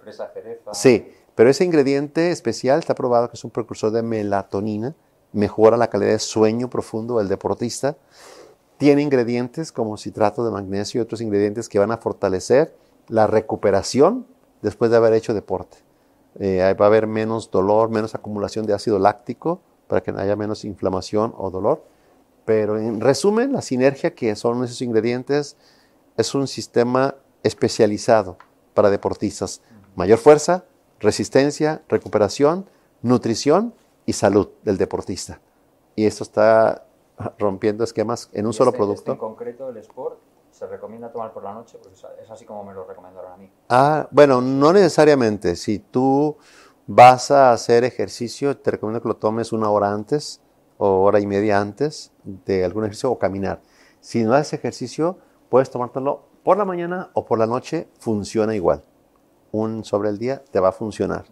[0.03, 0.75] fresa, cereza.
[0.75, 4.95] Sí, pero ese ingrediente especial está probado que es un precursor de melatonina,
[5.33, 7.97] mejora la calidad de sueño profundo del deportista.
[8.77, 12.75] Tiene ingredientes como citrato de magnesio y otros ingredientes que van a fortalecer
[13.09, 14.27] la recuperación
[14.63, 15.79] después de haber hecho deporte.
[16.41, 20.64] Eh, va a haber menos dolor, menos acumulación de ácido láctico, para que haya menos
[20.64, 21.85] inflamación o dolor.
[22.44, 25.57] Pero en resumen, la sinergia que son esos ingredientes
[26.16, 28.37] es un sistema especializado
[28.75, 29.62] para deportistas.
[29.97, 30.64] Mayor fuerza,
[31.01, 32.66] resistencia, recuperación,
[33.03, 33.75] nutrición
[34.07, 35.40] y salud del deportista.
[35.97, 36.87] Y esto está
[37.38, 39.01] rompiendo esquemas en un solo este, producto.
[39.03, 40.18] Este en concreto, el Sport,
[40.51, 43.51] se recomienda tomar por la noche, porque es así como me lo recomendaron a mí.
[43.68, 45.57] Ah, bueno, no necesariamente.
[45.57, 46.37] Si tú
[46.87, 50.40] vas a hacer ejercicio, te recomiendo que lo tomes una hora antes
[50.77, 53.62] o hora y media antes de algún ejercicio o caminar.
[54.01, 55.18] Si no haces ejercicio,
[55.49, 58.85] puedes tomártelo por la mañana o por la noche, funciona igual.
[59.51, 61.25] Un sobre el día te va a funcionar.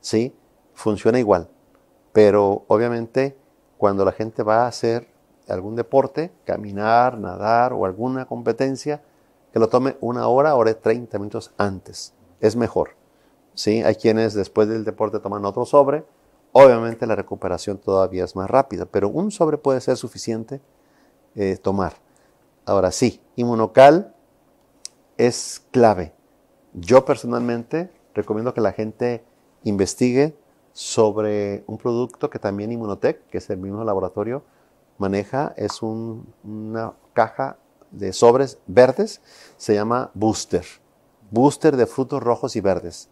[0.00, 0.34] ¿Sí?
[0.74, 1.48] Funciona igual.
[2.12, 3.36] Pero obviamente
[3.78, 5.08] cuando la gente va a hacer
[5.48, 9.02] algún deporte, caminar, nadar o alguna competencia,
[9.52, 12.14] que lo tome una hora, hora y 30 minutos antes.
[12.40, 12.99] Es mejor.
[13.54, 13.82] ¿Sí?
[13.82, 16.04] Hay quienes después del deporte toman otro sobre.
[16.52, 20.60] Obviamente la recuperación todavía es más rápida, pero un sobre puede ser suficiente
[21.36, 21.94] eh, tomar.
[22.64, 24.14] Ahora sí, inmunocal
[25.16, 26.12] es clave.
[26.72, 29.24] Yo personalmente recomiendo que la gente
[29.64, 30.36] investigue
[30.72, 34.42] sobre un producto que también Inmunotech, que es el mismo laboratorio,
[34.98, 35.52] maneja.
[35.56, 37.58] Es una caja
[37.90, 39.20] de sobres verdes,
[39.56, 40.64] se llama Booster.
[41.30, 43.08] Booster de frutos rojos y verdes.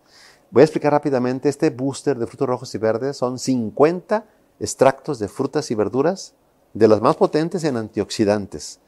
[0.50, 4.24] Voy a explicar rápidamente, este booster de frutos rojos y verdes son 50
[4.60, 6.34] extractos de frutas y verduras
[6.72, 8.80] de los más potentes en antioxidantes.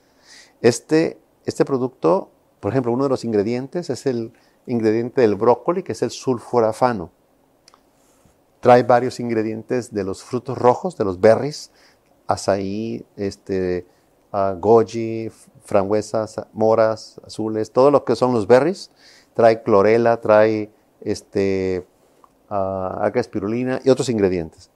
[0.62, 4.32] Este, este producto, por ejemplo, uno de los ingredientes es el
[4.66, 7.10] ingrediente del brócoli, que es el sulforafano.
[8.60, 11.72] Trae varios ingredientes de los frutos rojos, de los berries,
[12.26, 13.86] azaí, este,
[14.32, 15.30] uh, goji,
[15.64, 18.90] frambuesas, moras, azules, todo lo que son los berries.
[19.34, 20.70] Trae clorela, trae
[21.02, 21.86] este,
[22.50, 24.70] uh, espirulina y otros ingredientes.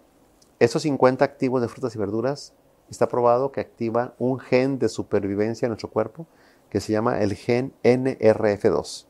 [0.59, 2.53] Esos 50 activos de frutas y verduras
[2.91, 6.27] está probado que activan un gen de supervivencia en nuestro cuerpo
[6.71, 9.07] que se llama el gen NRF2.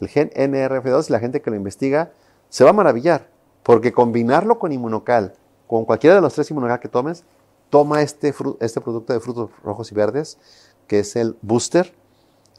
[0.00, 2.12] El gen NRF2, la gente que lo investiga
[2.48, 3.28] se va a maravillar,
[3.62, 5.34] porque combinarlo con inmunocal,
[5.66, 7.24] con cualquiera de los tres inmunocal que tomes,
[7.70, 10.38] toma este, este producto de frutos rojos y verdes,
[10.86, 11.94] que es el booster,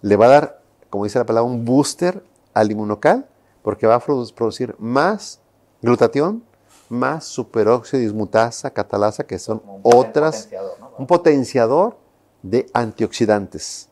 [0.01, 3.28] le va a dar, como dice la palabra, un booster al inmunocal,
[3.61, 5.41] porque va a producir más
[5.81, 6.43] glutatión,
[6.89, 10.49] más superóxido dismutasa, catalasa, que son otras,
[10.97, 11.97] un potenciador
[12.41, 13.89] de antioxidantes,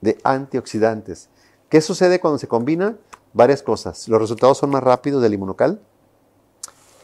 [0.00, 1.28] de antioxidantes.
[1.68, 2.96] ¿Qué sucede cuando se combina?
[3.32, 4.08] Varias cosas.
[4.08, 5.80] Los resultados son más rápidos del inmunocal.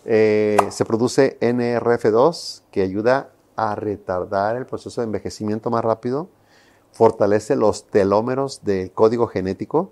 [0.04, 6.28] Eh, se produce NRF2, que ayuda a retardar el proceso de envejecimiento más rápido.
[6.92, 9.90] Fortalece los telómeros del código genético.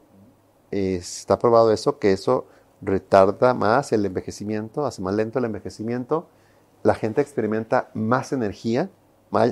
[0.71, 2.47] Está probado eso, que eso
[2.83, 6.27] retarda más el envejecimiento, hace más lento el envejecimiento,
[6.83, 8.91] la gente experimenta más energía,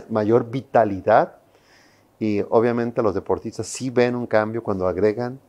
[0.09, 1.37] mayor vitalidad
[2.18, 5.40] y obviamente los deportistas sí ven un cambio cuando agregan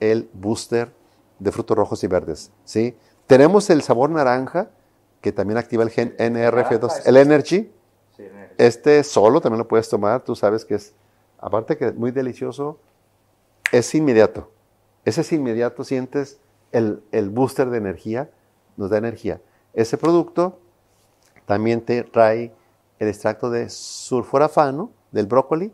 [0.00, 0.92] el booster
[1.38, 2.50] de frutos rojos y verdes.
[2.64, 2.96] ¿sí?
[3.26, 4.70] Tenemos el sabor naranja,
[5.20, 7.70] que también activa el gen NRF2, el Energy.
[8.58, 10.94] Este solo también lo puedes tomar, tú sabes que es,
[11.38, 12.78] aparte que es muy delicioso,
[13.70, 14.50] es inmediato.
[15.06, 16.40] Ese es inmediato, sientes
[16.72, 18.28] el, booster de energía,
[18.76, 19.40] nos da energía.
[19.72, 20.58] Ese producto
[21.46, 22.52] también te trae
[22.98, 25.72] el extracto de sulforafano del brócoli,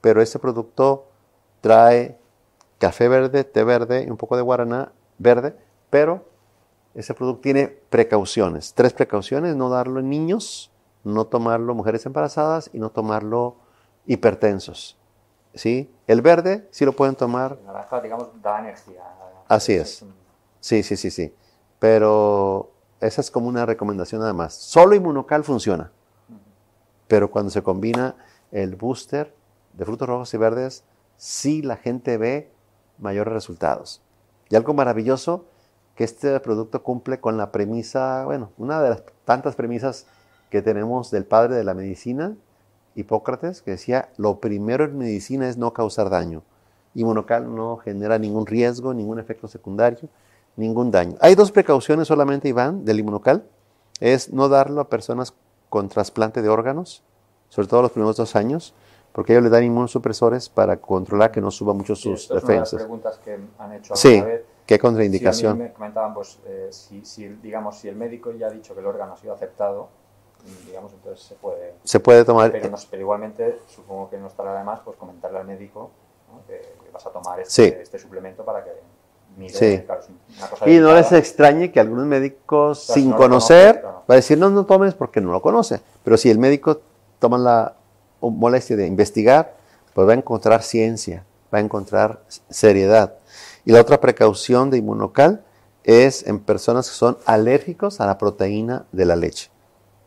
[0.00, 1.06] pero ese producto
[1.60, 2.18] trae
[2.78, 5.54] café verde, té verde y un poco de guaraná verde,
[5.90, 6.24] pero
[6.94, 8.72] ese producto tiene precauciones.
[8.72, 10.72] Tres precauciones, no darlo en niños,
[11.04, 13.56] no tomarlo mujeres embarazadas y no tomarlo
[14.06, 14.96] hipertensos.
[15.54, 15.90] ¿Sí?
[16.06, 17.58] El verde sí lo pueden tomar.
[17.60, 19.02] El naranja, digamos, da energía.
[19.48, 20.04] Así es.
[20.60, 21.34] Sí, sí, sí, sí.
[21.78, 24.54] Pero esa es como una recomendación nada más.
[24.54, 25.90] Solo inmunocal funciona.
[27.08, 28.16] Pero cuando se combina
[28.50, 29.34] el booster
[29.72, 30.84] de frutos rojos y verdes,
[31.16, 32.50] sí la gente ve
[32.98, 34.02] mayores resultados.
[34.48, 35.46] Y algo maravilloso,
[35.96, 40.06] que este producto cumple con la premisa, bueno, una de las tantas premisas
[40.50, 42.36] que tenemos del padre de la medicina,
[42.94, 46.42] Hipócrates, que decía, lo primero en medicina es no causar daño.
[46.94, 50.08] Inmunocal no genera ningún riesgo, ningún efecto secundario
[50.56, 51.16] ningún daño.
[51.20, 53.44] Hay dos precauciones solamente, Iván, del inmunocal.
[54.00, 55.34] Es no darlo a personas
[55.68, 57.02] con trasplante de órganos,
[57.48, 58.74] sobre todo los primeros dos años,
[59.12, 62.80] porque ellos le dan inmunosupresores para controlar que no suba mucho sus defensas.
[62.80, 64.42] Es una de las preguntas que han hecho sí, vez.
[64.66, 65.58] ¿qué contraindicación?
[65.58, 69.14] me comentaban, pues, eh, si, digamos, si el médico ya ha dicho que el órgano
[69.14, 69.88] ha sido aceptado,
[70.66, 71.74] digamos, entonces se puede...
[71.84, 72.52] Se puede tomar...
[72.52, 75.90] Pero, igualmente, supongo que no estará de más, pues, comentarle al médico
[76.46, 76.60] que,
[76.92, 78.70] vas a tomar este, este suplemento para que
[79.48, 79.82] sí.
[80.66, 84.94] y no les extrañe que algunos médicos, sin conocer, va a decir, no, no tomes
[84.94, 85.80] porque no lo conoce.
[86.04, 86.80] Pero si el médico
[87.18, 87.74] toma la
[88.20, 89.54] molestia de investigar,
[89.94, 93.14] pues va a encontrar ciencia, va a encontrar seriedad.
[93.64, 95.44] Y la otra precaución de inmunocal
[95.84, 99.51] es en personas que son alérgicos a la proteína de la leche.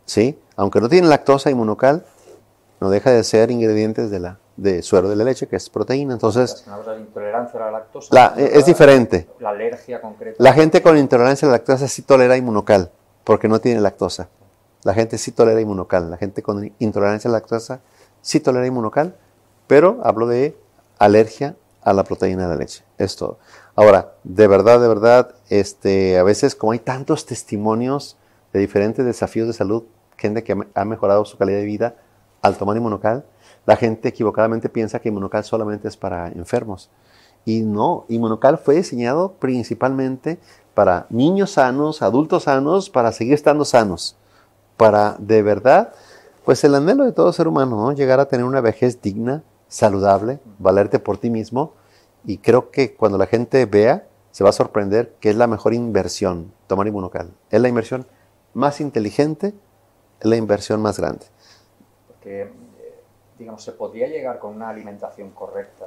[0.05, 0.39] ¿Sí?
[0.55, 2.05] Aunque no tienen lactosa inmunocal,
[2.79, 6.13] no deja de ser ingredientes de la de suero de la leche, que es proteína.
[6.13, 8.35] Entonces, la intolerancia a la lactosa.
[8.37, 9.27] es diferente.
[9.39, 10.37] La alergia concreta.
[10.39, 12.91] La gente con intolerancia a la lactosa sí tolera inmunocal,
[13.23, 14.29] porque no tiene lactosa.
[14.83, 16.09] La gente sí tolera inmunocal.
[16.09, 17.81] La gente con intolerancia a la lactosa
[18.21, 19.15] sí tolera inmunocal,
[19.67, 20.55] pero hablo de
[20.99, 22.83] alergia a la proteína de la leche.
[22.97, 23.37] Es todo.
[23.75, 28.17] Ahora, de verdad, de verdad, este, a veces como hay tantos testimonios
[28.53, 29.83] de diferentes desafíos de salud,
[30.17, 31.95] gente que ha mejorado su calidad de vida
[32.41, 33.25] al tomar inmunocal,
[33.65, 36.89] la gente equivocadamente piensa que inmunocal solamente es para enfermos.
[37.45, 40.39] Y no, inmunocal fue diseñado principalmente
[40.73, 44.17] para niños sanos, adultos sanos, para seguir estando sanos,
[44.78, 45.93] para de verdad,
[46.43, 47.91] pues el anhelo de todo ser humano, ¿no?
[47.91, 51.73] Llegar a tener una vejez digna, saludable, valerte por ti mismo.
[52.25, 55.73] Y creo que cuando la gente vea, se va a sorprender que es la mejor
[55.73, 57.32] inversión tomar inmunocal.
[57.51, 58.06] Es la inversión
[58.54, 59.54] más inteligente,
[60.19, 61.25] es la inversión más grande.
[62.08, 62.49] Porque
[63.38, 65.86] digamos, se podría llegar con una alimentación correcta,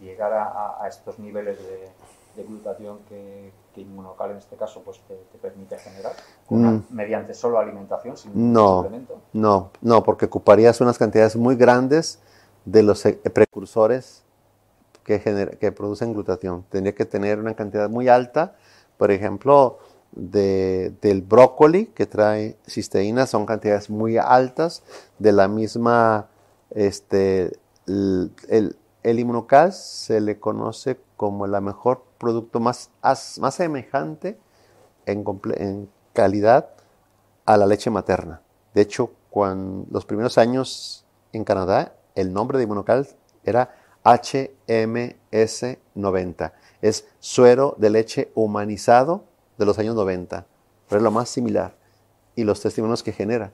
[0.00, 1.90] llegar a, estos niveles de,
[2.42, 6.12] glutatión que, Inmunocal en este caso pues te, permite generar
[6.50, 6.80] mm.
[6.90, 8.86] mediante solo alimentación sin no,
[9.32, 12.18] No, no, porque ocuparías unas cantidades muy grandes
[12.66, 14.22] de los e, precursores
[15.02, 15.18] que,
[15.58, 16.64] que producen glutatión.
[16.68, 18.54] Tendría que tener una cantidad muy alta,
[18.98, 19.78] por ejemplo,
[20.12, 24.82] de, del brócoli que trae cisteína, son cantidades muy altas
[25.18, 26.28] de la misma
[26.70, 34.38] este, el, el, inmunocal se le conoce como el mejor producto más, más semejante
[35.06, 35.24] en,
[35.56, 36.70] en, calidad
[37.46, 38.42] a la leche materna.
[38.74, 43.08] De hecho, cuando los primeros años en Canadá, el nombre de inmunocal
[43.44, 46.52] era HMS90.
[46.80, 49.24] Es suero de leche humanizado
[49.60, 50.44] de los años 90.
[50.88, 51.76] Pero es lo más similar.
[52.34, 53.52] Y los testimonios que genera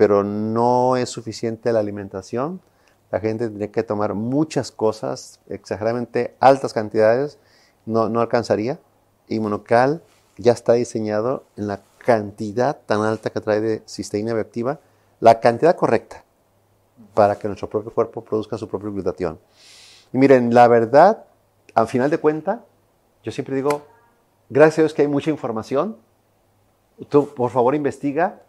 [0.00, 2.62] pero no es suficiente la alimentación.
[3.10, 7.38] La gente tiene que tomar muchas cosas, exageradamente altas cantidades,
[7.84, 8.80] no, no alcanzaría.
[9.28, 10.02] Y Monocal
[10.38, 14.80] ya está diseñado en la cantidad tan alta que trae de cisteína bioactiva,
[15.20, 16.24] la cantidad correcta
[17.12, 19.38] para que nuestro propio cuerpo produzca su propia glutatión.
[20.14, 21.26] Y miren, la verdad,
[21.74, 22.64] al final de cuenta,
[23.22, 23.82] yo siempre digo,
[24.50, 25.96] gracias a que hay mucha información,
[27.08, 28.42] tú por favor investiga,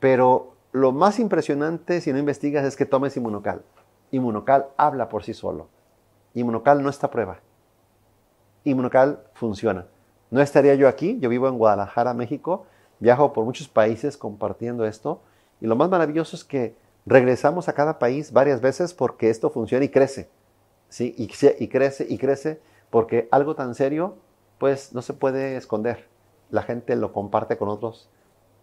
[0.00, 3.62] pero lo más impresionante si no investigas es que tomes inmunocal.
[4.10, 5.68] Inmunocal habla por sí solo.
[6.34, 7.40] Inmunocal no está a prueba.
[8.64, 9.86] Inmunocal funciona.
[10.30, 12.66] No estaría yo aquí, yo vivo en Guadalajara, México,
[13.00, 15.20] viajo por muchos países compartiendo esto
[15.60, 16.76] y lo más maravilloso es que
[17.06, 20.28] regresamos a cada país varias veces porque esto funciona y crece.
[20.88, 21.14] ¿sí?
[21.18, 24.16] Y, y crece y crece porque algo tan serio
[24.58, 26.08] pues no se puede esconder.
[26.50, 28.08] La gente lo comparte con otros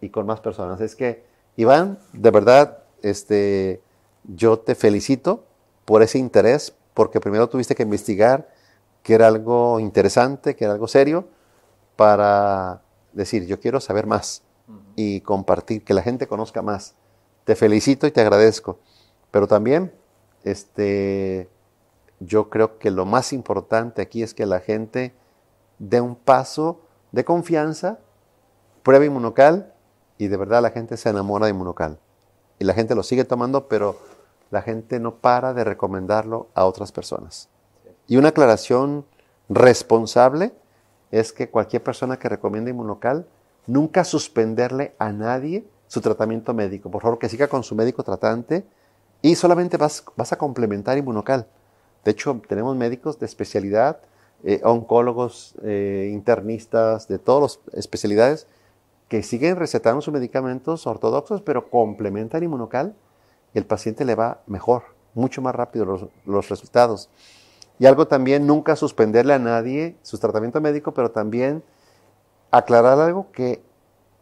[0.02, 0.82] y con más personas.
[0.82, 3.82] Es que Iván, de verdad, este,
[4.24, 5.46] yo te felicito
[5.86, 8.50] por ese interés, porque primero tuviste que investigar
[9.04, 11.28] que era algo interesante, que era algo serio,
[11.96, 12.82] para
[13.14, 14.42] decir, yo quiero saber más
[14.96, 16.96] y compartir, que la gente conozca más.
[17.44, 18.80] Te felicito y te agradezco.
[19.30, 19.94] Pero también,
[20.44, 21.50] este,
[22.20, 25.14] yo creo que lo más importante aquí es que la gente
[25.80, 28.00] dé un paso de confianza,
[28.84, 29.74] pruebe inmunocal
[30.18, 32.00] y de verdad la gente se enamora de Inmunocal.
[32.60, 33.98] Y la gente lo sigue tomando, pero
[34.50, 37.50] la gente no para de recomendarlo a otras personas.
[38.08, 39.06] Y una aclaración
[39.50, 40.54] responsable
[41.12, 43.28] es que cualquier persona que recomiende Inmunocal,
[43.68, 46.90] nunca suspenderle a nadie su tratamiento médico.
[46.90, 48.66] Por favor, que siga con su médico tratante
[49.22, 51.48] y solamente vas, vas a complementar Inmunocal.
[52.04, 54.00] De hecho, tenemos médicos de especialidad,
[54.44, 58.48] eh, oncólogos, eh, internistas, de todas las especialidades
[59.08, 62.96] que siguen recetando sus medicamentos ortodoxos, pero complementan inmunocal,
[63.54, 64.84] el paciente le va mejor,
[65.14, 67.10] mucho más rápido los, resultados.
[67.80, 71.64] Y algo también, nunca suspenderle a nadie su tratamiento médico, pero también
[72.52, 73.62] aclarar algo que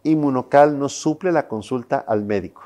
[0.03, 2.63] inmunocal no suple la consulta al médico.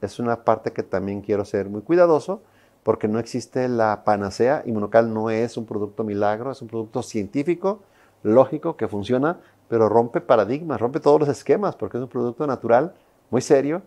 [0.00, 2.42] Es una parte que también quiero ser muy cuidadoso
[2.84, 4.62] porque no existe la panacea.
[4.64, 7.82] Inmunocal no es un producto milagro, es un producto científico,
[8.22, 12.94] lógico, que funciona pero rompe paradigmas, rompe todos los esquemas, porque es un producto natural,
[13.30, 13.82] muy serio,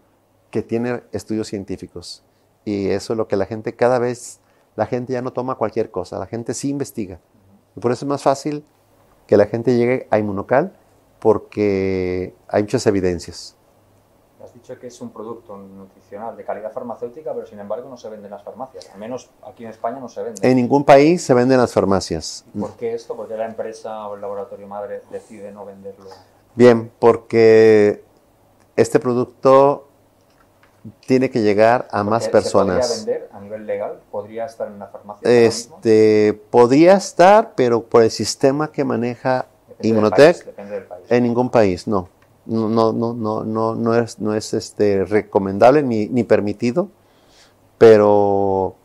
[0.52, 2.24] que tiene estudios científicos.
[2.66, 4.40] Y eso es lo que la gente cada vez,
[4.76, 7.20] la gente ya no toma cualquier cosa, la gente sí investiga.
[7.76, 8.66] Y por eso es más fácil
[9.28, 10.74] que la gente llegue a Inmunocal,
[11.20, 13.57] porque hay muchas evidencias.
[14.58, 18.26] Dicho que es un producto nutricional de calidad farmacéutica, pero sin embargo no se vende
[18.26, 18.90] en las farmacias.
[18.92, 20.50] Al menos aquí en España no se vende.
[20.50, 22.44] En ningún país se vende en las farmacias.
[22.60, 23.16] ¿Por qué esto?
[23.16, 26.10] ¿Por qué la empresa o el laboratorio madre decide no venderlo?
[26.56, 28.04] Bien, porque
[28.76, 29.90] este producto
[31.06, 32.88] tiene que llegar a más personas.
[32.88, 34.00] ¿Se podría vender a nivel legal?
[34.10, 35.30] ¿Podría estar en la farmacia?
[35.30, 39.46] Este, podría estar, pero por el sistema que maneja
[39.84, 40.48] Inmunotech,
[41.10, 42.10] en ningún país, no.
[42.48, 46.90] No, no, no, no, no, no es, no es este, recomendable ni, ni permitido,
[47.78, 48.76] pero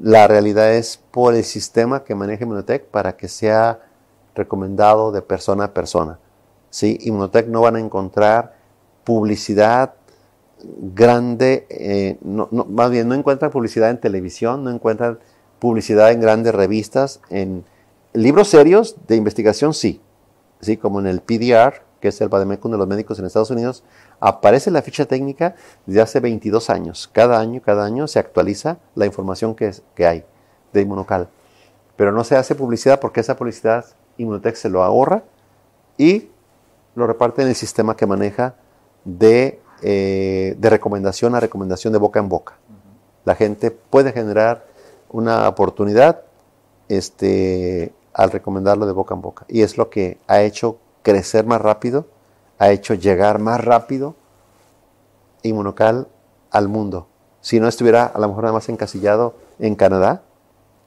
[0.00, 3.80] la realidad es por el sistema que maneja Inmunotech para que sea
[4.34, 6.18] recomendado de persona a persona.
[6.70, 6.98] ¿sí?
[7.02, 8.56] Inmunotech no van a encontrar
[9.04, 9.94] publicidad
[10.62, 15.18] grande, eh, no, más bien no encuentran publicidad en televisión, no encuentran
[15.58, 17.64] publicidad en grandes revistas, en
[18.12, 20.00] libros serios de investigación sí,
[20.60, 20.76] ¿sí?
[20.76, 23.82] como en el PDR, que es el Bademecum de los médicos en Estados Unidos,
[24.20, 27.10] aparece la ficha técnica desde hace 22 años.
[27.12, 30.24] Cada año, cada año se actualiza la información que, que hay
[30.72, 31.28] de Inmunocal.
[31.96, 33.86] Pero no se hace publicidad porque esa publicidad
[34.18, 35.24] Inmunotech se lo ahorra
[35.98, 36.28] y
[36.94, 38.54] lo reparte en el sistema que maneja
[39.04, 42.56] de, eh, de recomendación a recomendación de boca en boca.
[43.24, 44.64] La gente puede generar
[45.08, 46.22] una oportunidad
[46.88, 49.44] este, al recomendarlo de boca en boca.
[49.48, 52.08] Y es lo que ha hecho crecer más rápido,
[52.58, 54.16] ha hecho llegar más rápido
[55.44, 56.08] Inmunocal
[56.50, 57.06] al mundo.
[57.40, 60.22] Si no estuviera a lo mejor nada más encasillado en Canadá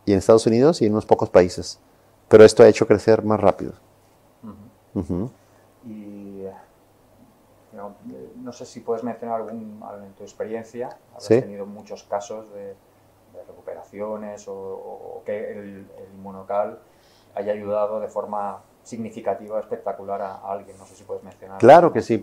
[0.06, 1.80] y en Estados Unidos y en unos pocos países.
[2.28, 3.72] Pero esto ha hecho crecer más rápido.
[5.86, 6.44] Y
[8.44, 12.76] no, sé si puedes mencionar algún, en tu experiencia, has tenido muchos casos de,
[13.48, 15.60] recuperaciones o, que el,
[15.98, 16.80] el inmunocal
[17.36, 20.78] haya ayudado de forma significativa, espectacular a, alguien.
[20.78, 21.60] No sé si puedes mencionar.
[21.60, 22.22] Claro que sí.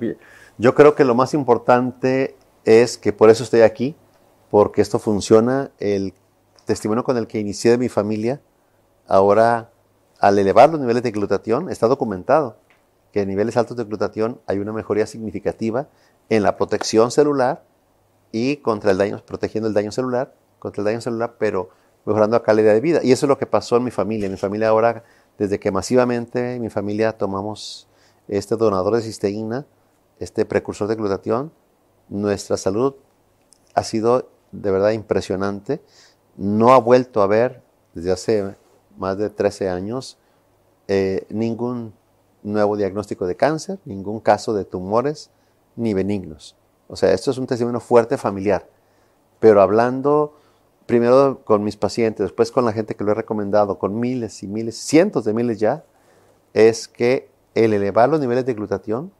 [0.58, 3.96] Yo creo que lo más importante es que por eso estoy aquí,
[4.50, 5.70] porque esto funciona.
[5.78, 6.12] El
[6.64, 8.40] testimonio con el que inicié de mi familia,
[9.06, 9.70] ahora
[10.18, 12.56] al elevar los niveles de glutatión, está documentado
[13.12, 15.88] que en niveles altos de glutatión hay una mejoría significativa
[16.28, 17.62] en la protección celular
[18.32, 21.70] y contra el daño, protegiendo el daño celular, contra el daño celular, pero
[22.04, 23.00] mejorando la calidad de vida.
[23.02, 24.26] Y eso es lo que pasó en mi familia.
[24.26, 25.04] En mi familia ahora,
[25.38, 27.88] desde que masivamente mi familia tomamos
[28.28, 29.66] este donador de cisteína,
[30.18, 31.52] este precursor de glutatión,
[32.08, 32.94] nuestra salud
[33.74, 35.82] ha sido de verdad impresionante.
[36.36, 37.62] No ha vuelto a ver
[37.94, 38.56] desde hace
[38.96, 40.18] más de 13 años
[40.88, 41.92] eh, ningún
[42.42, 45.30] nuevo diagnóstico de cáncer, ningún caso de tumores
[45.74, 46.56] ni benignos.
[46.88, 48.68] O sea, esto es un testimonio fuerte familiar.
[49.40, 50.34] Pero hablando
[50.86, 54.48] primero con mis pacientes, después con la gente que lo he recomendado, con miles y
[54.48, 55.84] miles, cientos de miles ya,
[56.54, 59.12] es que el elevar los niveles de glutatión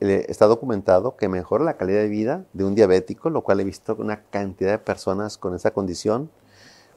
[0.00, 3.94] está documentado que mejora la calidad de vida de un diabético, lo cual he visto
[3.98, 6.30] una cantidad de personas con esa condición,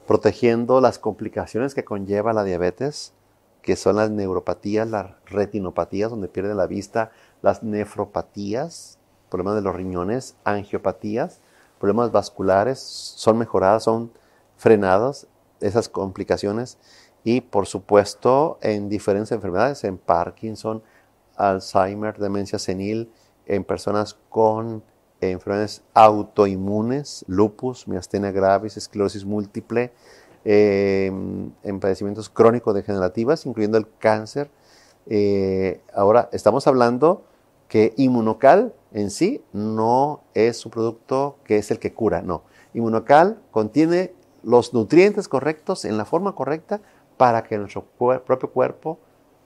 [0.08, 3.14] protegiendo las complicaciones que conlleva la diabetes,
[3.62, 9.00] que son las neuropatías, las retinopatías, donde pierde la vista, las nefropatías,
[9.30, 11.42] problemas de los riñones, angiopatías,
[11.84, 14.10] problemas vasculares son mejoradas, son
[14.56, 15.28] frenadas
[15.60, 16.78] esas complicaciones
[17.26, 20.82] y por supuesto en diferentes enfermedades, en Parkinson,
[21.36, 23.12] Alzheimer, demencia senil,
[23.48, 24.82] en personas con
[25.20, 29.92] enfermedades autoinmunes, lupus, miastenia gravis, esclerosis múltiple,
[30.46, 34.50] em, en padecimientos crónicos degenerativas, incluyendo el cáncer.
[35.08, 37.26] Eh, ahora estamos hablando
[37.68, 42.44] que Inmunocal en sí no es un producto que es el que cura, no.
[42.74, 44.14] Inmunocal contiene
[44.44, 46.82] los nutrientes correctos en la forma correcta
[47.18, 49.00] para que nuestro propio cuerpo,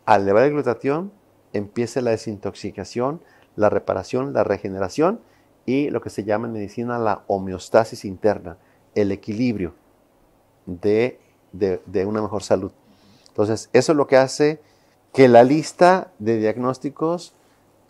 [0.05, 1.11] al elevar la glutatión,
[1.53, 3.21] empiece la desintoxicación,
[3.55, 5.21] la reparación, la regeneración
[5.65, 8.57] y lo que se llama en medicina la homeostasis interna,
[8.95, 9.73] el equilibrio
[10.65, 11.19] de,
[11.51, 12.71] de una mejor salud.
[13.29, 14.61] Entonces, eso es lo que hace
[15.13, 17.33] que la lista de diagnósticos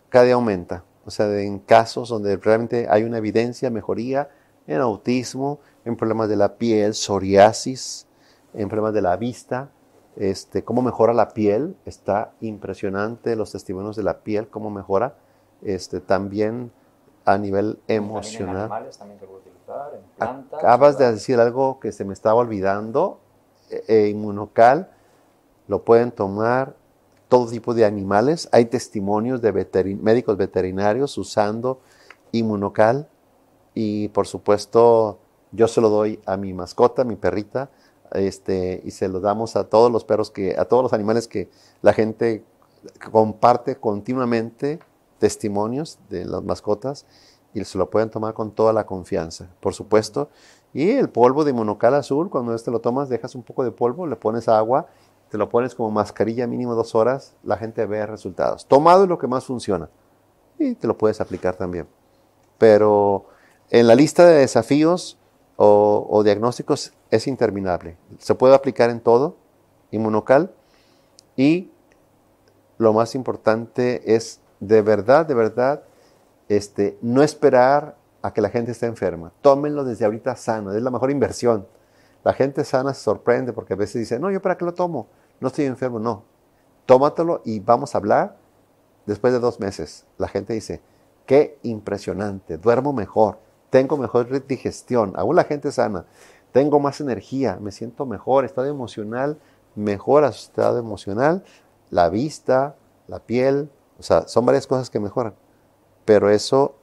[0.08, 0.84] cada día aumenta.
[1.08, 4.28] O sea, en casos donde realmente hay una evidencia, mejoría
[4.66, 8.06] en autismo, en problemas de la piel, psoriasis,
[8.52, 9.70] en problemas de la vista,
[10.16, 15.14] este, cómo mejora la piel, está impresionante los testimonios de la piel, cómo mejora,
[15.62, 16.72] este, también
[17.24, 18.64] a nivel emocional.
[18.64, 20.58] En también se puede utilizar, en plantas.
[20.58, 23.18] Acabas de decir algo que se me estaba olvidando,
[23.70, 24.90] e, e inmunocal,
[25.68, 26.76] lo pueden tomar
[27.28, 28.48] todo tipo de animales.
[28.52, 29.52] Hay testimonios de
[30.00, 31.80] médicos veterinarios usando
[32.32, 33.08] inmunocal
[33.74, 35.18] y por supuesto
[35.52, 37.70] yo se lo doy a mi mascota, mi perrita,
[38.12, 41.48] este, y se lo damos a todos los perros que, a todos los animales que
[41.82, 42.44] la gente
[43.10, 44.78] comparte continuamente
[45.18, 47.06] testimonios de las mascotas
[47.54, 50.28] y se lo pueden tomar con toda la confianza, por supuesto.
[50.74, 54.06] Y el polvo de monocal azul, cuando este lo tomas, dejas un poco de polvo,
[54.06, 54.86] le pones agua,
[55.30, 58.66] te lo pones como mascarilla mínimo dos horas, la gente ve resultados.
[58.66, 59.88] Tomado es lo que más funciona
[60.58, 61.86] y te lo puedes aplicar también.
[62.58, 63.26] Pero
[63.70, 65.18] en la lista de desafíos
[65.56, 67.96] o, diagnósticos es interminable.
[68.18, 69.36] Se puede aplicar en todo,
[69.90, 70.52] inmunocal,
[71.36, 71.70] y
[72.78, 75.82] lo más importante es de verdad, de verdad,
[76.48, 79.32] este, no esperar a que la gente esté enferma.
[79.40, 81.66] Tómenlo desde ahorita sano, es la mejor inversión.
[82.24, 85.08] La gente sana se sorprende porque a veces dice, no, yo para qué lo tomo,
[85.40, 86.24] no estoy enfermo, no.
[86.86, 88.36] Tómatelo y vamos a hablar
[89.06, 90.06] después de dos meses.
[90.16, 90.80] La gente dice,
[91.26, 93.38] qué impresionante, duermo mejor,
[93.70, 96.06] tengo mejor digestión, aún la gente sana,
[96.52, 99.38] tengo más energía, me siento mejor, estado emocional,
[99.74, 101.44] mejora su estado emocional,
[101.90, 105.34] la vista, la piel, o sea, son varias cosas que mejoran.
[106.04, 106.76] Pero eso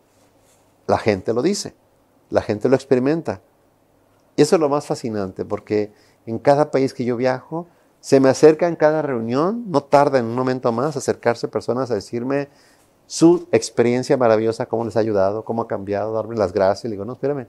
[0.87, 1.75] la gente lo dice,
[2.29, 3.41] la gente lo experimenta.
[4.35, 5.93] Y eso es lo más fascinante, porque
[6.25, 7.67] en cada país que yo viajo,
[7.99, 11.95] se me acerca en cada reunión, no tarda en un momento más acercarse personas a
[11.95, 12.49] decirme
[13.07, 16.85] su experiencia maravillosa, cómo les ha ayudado, cómo ha cambiado, darme las gracias.
[16.85, 17.47] Le digo, no, espérame,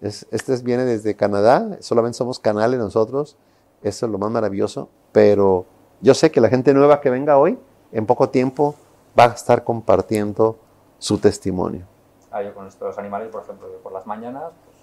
[0.00, 3.36] este viene desde Canadá, solamente somos canales nosotros,
[3.82, 5.66] eso es lo más maravilloso, pero
[6.00, 7.58] yo sé que la gente nueva que venga hoy,
[7.92, 8.74] en poco tiempo,
[9.18, 10.58] va a estar compartiendo
[10.98, 11.86] su testimonio.
[12.30, 14.76] Ah, yo con estos animales, por ejemplo, por las mañanas pues,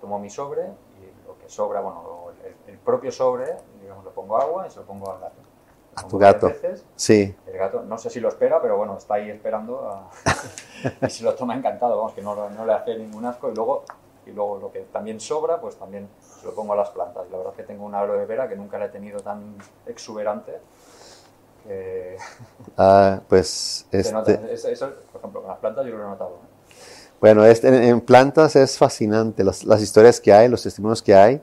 [0.00, 0.62] tomo mi sobre
[1.46, 2.26] sobra, bueno,
[2.66, 5.40] el, propio sobre, digamos, lo pongo agua y se lo pongo al gato.
[5.96, 6.50] A tu gato.
[6.96, 7.34] sí.
[7.46, 10.08] El gato, no sé si lo espera, pero bueno, está ahí esperando
[11.02, 13.84] y si lo toma encantado, vamos, que no, no le hace ningún asco y luego
[14.26, 17.28] y luego lo que también sobra, pues también se lo pongo a las plantas.
[17.30, 20.60] La verdad es que tengo una aloe vera que nunca la he tenido tan exuberante.
[22.76, 24.54] Ah, pues este...
[24.54, 26.30] eso, por ejemplo, con las plantas yo lo he notado.
[26.30, 26.53] ¿eh?
[27.24, 31.40] Bueno, en, plantas es fascinante, las, historias que hay, los testimonios que hay.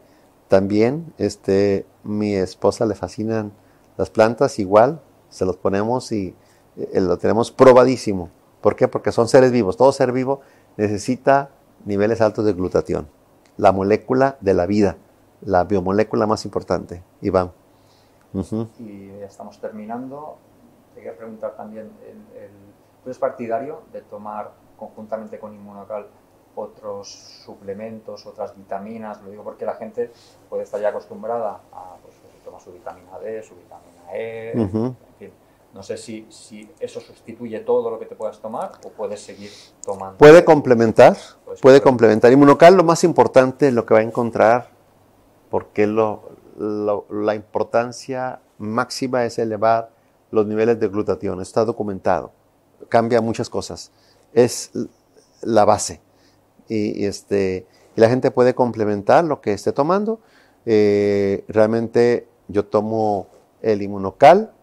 [0.48, 3.52] También, este, mi esposa le fascinan
[3.98, 6.36] las plantas, igual, se los ponemos y
[6.78, 8.30] eh, lo tenemos probadísimo.
[8.62, 8.88] ¿Por qué?
[8.88, 9.76] Porque son seres vivos.
[9.76, 10.42] Todo ser vivo
[10.78, 11.50] necesita
[11.84, 13.08] niveles altos de glutatión,
[13.58, 14.98] la molécula de la vida,
[15.42, 17.02] la biomolécula más importante.
[17.22, 17.54] Iván.
[18.78, 20.38] Y ya estamos terminando.
[20.94, 21.90] Te quería preguntar también,
[23.04, 24.52] ¿tú eres partidario de tomar
[24.82, 26.08] conjuntamente con Inmunocal
[26.56, 27.08] otros
[27.46, 29.22] suplementos, otras vitaminas?
[29.22, 30.12] Lo digo porque la gente
[30.50, 35.32] puede estar ya acostumbrada a pues, tomar su vitamina D, su vitamina E, en fin
[35.74, 39.52] no sé si, si, eso sustituye todo lo que te puedas tomar o puedes seguir
[39.86, 40.18] tomando.
[40.18, 41.16] Puede complementar,
[41.62, 42.32] puede complementar.
[42.32, 44.70] Inmunocal lo más importante, lo que va a encontrar,
[45.50, 49.92] porque lo, la importancia máxima es elevar
[50.30, 51.42] los niveles de glutatión.
[51.42, 52.32] Está documentado.
[52.90, 53.92] Cambia muchas cosas.
[54.34, 54.72] Es
[55.42, 56.02] la base.
[56.68, 57.66] Y, este,
[57.96, 60.20] y la gente puede complementar lo que esté tomando.
[60.66, 63.28] Eh, realmente yo tomo
[63.62, 64.54] el inmunocal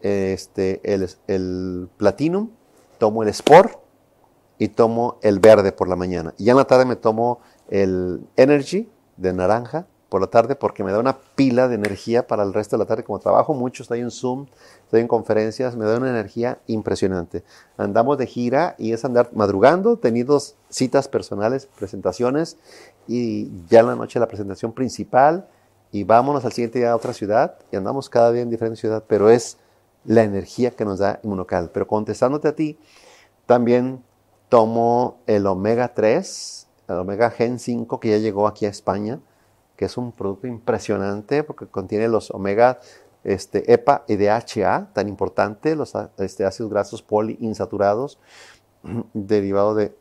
[0.00, 2.50] este, el, el Platinum,
[2.98, 3.78] tomo el Sport
[4.58, 6.34] y tomo el verde por la mañana.
[6.38, 10.92] Y en la tarde me tomo el Energy de naranja por la tarde porque me
[10.92, 13.04] da una pila de energía para el resto de la tarde.
[13.04, 14.46] Como trabajo mucho, estoy en Zoom,
[14.88, 17.44] estoy en conferencias, me da una energía impresionante.
[17.76, 22.56] Andamos de gira y es andar madrugando, tenido citas personales, presentaciones
[23.06, 25.46] y ya en la noche la presentación principal
[25.92, 29.04] y vámonos al siguiente día a otra ciudad y andamos cada día en diferente ciudad,
[29.06, 29.58] pero es
[30.06, 31.68] la energía que nos da Inmunocal.
[31.70, 32.78] Pero contestándote a ti,
[33.44, 34.02] también
[34.48, 39.20] tomo el omega 3, el omega gen 5 que ya llegó aquí a España,
[39.76, 42.80] que es un producto impresionante porque contiene los omega
[43.24, 48.18] este, EPA y DHA, tan importante, los este, ácidos grasos poliinsaturados
[49.12, 49.94] derivados de,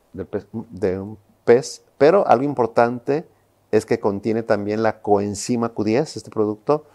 [0.71, 1.83] de un pez.
[1.97, 3.27] Pero algo importante
[3.71, 6.85] es que contiene también la coenzima Q10, este producto,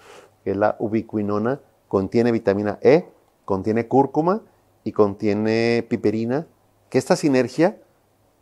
[0.44, 3.08] que es la ubiquinona, contiene vitamina E,
[3.44, 4.42] contiene cúrcuma
[4.84, 6.46] y contiene piperina,
[6.88, 7.78] que esta sinergia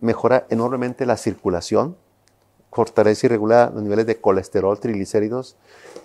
[0.01, 1.97] mejora enormemente la circulación,
[2.73, 5.57] fortalece y regula los niveles de colesterol, triglicéridos,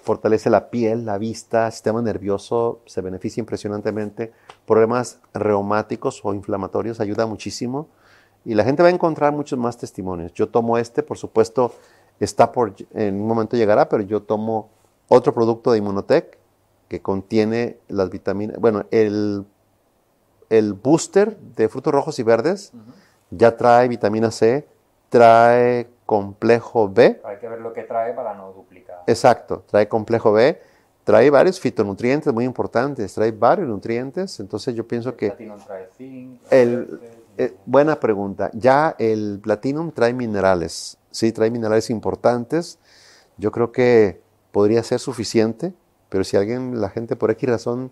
[0.04, 4.32] fortalece la piel, la vista, sistema nervioso, se beneficia impresionantemente,
[4.66, 7.88] problemas reumáticos o inflamatorios, ayuda muchísimo.
[8.44, 10.34] Y la gente va a encontrar muchos más testimonios.
[10.34, 11.74] Yo tomo este, por supuesto,
[12.20, 14.70] está por, en un momento llegará, pero yo tomo
[15.08, 16.38] otro producto de Inmunotech,
[16.88, 19.46] que contiene las vitaminas, bueno, el,
[20.50, 22.72] el booster de frutos rojos y verdes
[23.32, 24.68] ya trae vitamina C,
[25.10, 27.22] trae complejo B.
[27.24, 29.04] Hay que ver lo que trae para no duplicar.
[29.08, 30.62] Exacto, trae complejo B,
[31.04, 35.28] trae varios fitonutrientes muy importantes, trae varios nutrientes, entonces yo pienso que...
[35.28, 37.00] Platinum trae zinc, el,
[37.38, 38.50] eh, buena pregunta.
[38.54, 42.80] Ya el Platinum trae minerales, sí, trae minerales importantes.
[43.38, 45.74] Yo creo que podría ser suficiente,
[46.10, 47.92] pero si alguien, la gente por X razón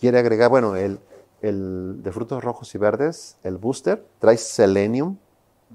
[0.00, 1.00] quiere agregar, bueno, el,
[1.42, 5.18] el de frutos rojos y verdes, el booster, trae selenium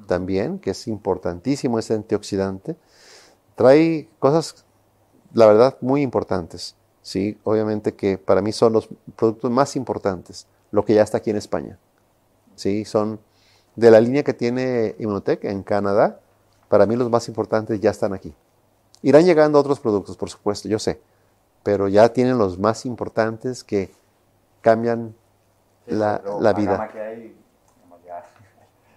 [0.08, 2.76] también, que es importantísimo, es antioxidante.
[3.56, 4.66] Trae cosas
[5.34, 6.76] la verdad, muy importantes.
[7.02, 8.88] Sí, obviamente que para mí son los
[9.18, 11.78] productos más importantes, lo que ya está aquí en España.
[12.56, 13.20] Sí, son
[13.76, 16.20] de la línea que tiene Immunotech en Canadá,
[16.70, 18.34] para mí los más importantes ya están aquí.
[19.02, 21.02] Irán llegando otros productos, por supuesto, yo sé,
[21.62, 23.92] pero ya tienen los más importantes que
[24.62, 25.14] cambian
[25.88, 26.90] la, la vida.
[26.94, 27.36] hay,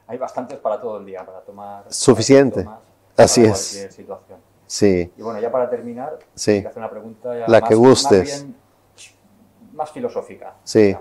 [0.07, 1.85] hay, bastantes para todo el día, para tomar.
[1.93, 2.67] Suficiente.
[3.17, 3.89] Así es.
[3.91, 4.39] Situación.
[4.67, 5.13] Sí.
[5.17, 6.59] Y bueno, ya para terminar, sí.
[6.59, 8.47] hacer una pregunta la más, que gustes.
[9.73, 10.55] Más, filosófica.
[10.65, 10.97] Sí.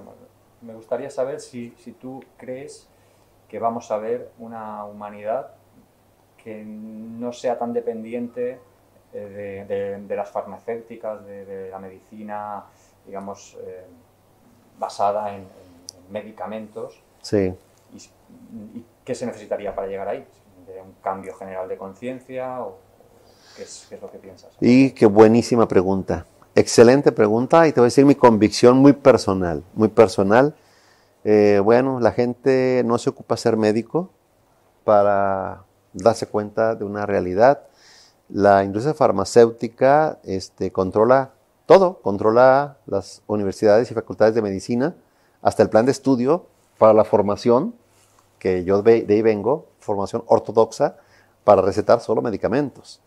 [0.61, 2.87] Me gustaría saber si, si, tú crees
[3.47, 5.51] que vamos a ver una humanidad
[6.43, 8.59] que no sea tan dependiente
[9.13, 12.65] eh, de, de, las farmacéuticas, de, la medicina,
[13.05, 13.85] digamos, eh,
[14.77, 17.01] basada en, en, medicamentos.
[17.21, 17.53] Sí.
[17.93, 17.97] Y,
[18.77, 20.25] ¿Y qué se necesitaría para llegar ahí?
[20.67, 22.79] ¿De un cambio general de conciencia o
[23.55, 24.51] ¿Qué es, lo que piensas?
[24.59, 26.25] Y qué buenísima pregunta.
[26.55, 30.55] Excelente pregunta y te voy a decir mi convicción muy personal, muy personal.
[31.23, 34.09] Eh, bueno, la gente no se ocupa ser médico
[34.83, 37.61] para darse cuenta de una realidad.
[38.29, 41.31] La industria farmacéutica este, controla
[41.65, 44.95] todo, controla las universidades y facultades de medicina,
[45.41, 46.47] hasta el plan de estudio
[46.77, 47.75] para la formación,
[48.45, 50.97] que yo de ahí vengo, formación ortodoxa,
[51.43, 53.01] para recetar solo medicamentos.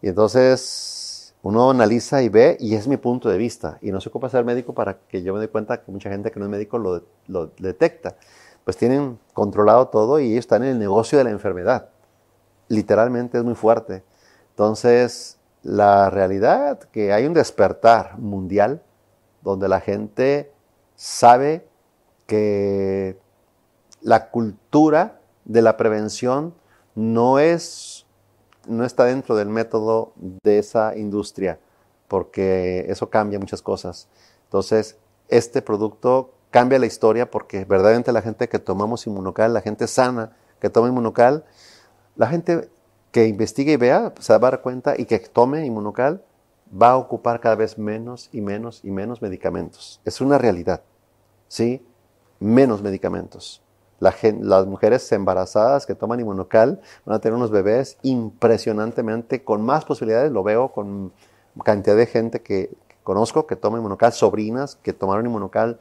[0.00, 4.08] Y entonces uno analiza y ve, y es mi punto de vista, y no se
[4.08, 6.50] ocupa ser médico para que yo me dé cuenta que mucha gente que no es
[6.52, 8.14] médico lo, lo detecta.
[8.62, 11.88] Pues tienen controlado todo y ellos están en el negocio de la enfermedad.
[12.68, 14.04] Literalmente es muy fuerte.
[14.50, 18.80] Entonces, la realidad que hay un despertar mundial
[19.40, 20.52] donde la gente
[20.94, 21.66] sabe
[22.28, 23.18] que
[24.02, 26.54] la cultura de la prevención
[26.94, 28.06] no es
[28.68, 31.58] no está dentro del método de esa industria,
[32.06, 34.08] porque eso cambia muchas cosas.
[34.44, 34.98] Entonces,
[35.28, 40.36] este producto cambia la historia porque verdaderamente la gente que tomamos inmunocal, la gente sana
[40.60, 41.44] que toma inmunocal,
[42.14, 42.70] la gente
[43.10, 46.22] que investigue y vea, se va a dar cuenta y que tome inmunocal,
[46.80, 50.00] va a ocupar cada vez menos y menos y menos medicamentos.
[50.04, 50.82] Es una realidad,
[51.48, 51.84] ¿sí?
[52.38, 53.62] Menos medicamentos
[54.02, 60.32] las mujeres embarazadas que toman inmunocal van a tener unos bebés impresionantemente con más posibilidades.
[60.32, 61.12] Lo veo con
[61.64, 62.74] cantidad de gente que,
[63.04, 65.78] conozco que toma inmunocal, sobrinas que tomaron inmunocal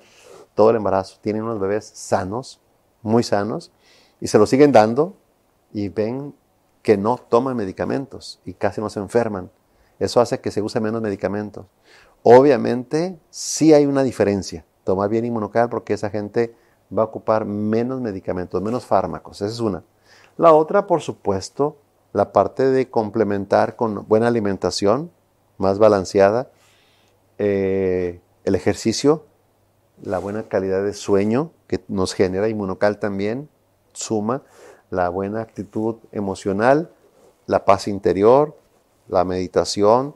[0.53, 1.17] todo el embarazo.
[1.22, 2.59] Tienen unos bebés sanos,
[3.01, 3.72] muy sanos,
[4.19, 5.15] y se lo siguen dando
[5.74, 6.36] y ven
[6.84, 9.49] que no toman medicamentos y casi no se enferman.
[9.99, 11.65] Eso hace que se use menos medicamentos.
[12.24, 14.63] Obviamente, sí hay una diferencia.
[14.84, 16.55] Tomar bien inmunocal porque esa gente
[16.96, 19.42] va a ocupar menos medicamentos, menos fármacos.
[19.42, 19.84] Esa es una.
[20.38, 21.78] La otra, por supuesto,
[22.14, 25.12] la parte de complementar con buena alimentación,
[25.58, 26.50] más balanceada,
[27.38, 29.26] eh, el ejercicio,
[30.02, 33.50] la buena calidad de sueño que nos genera inmunocal también,
[33.94, 34.44] suma,
[34.89, 36.92] la buena actitud emocional,
[37.46, 38.58] la paz interior,
[39.08, 40.16] la meditación,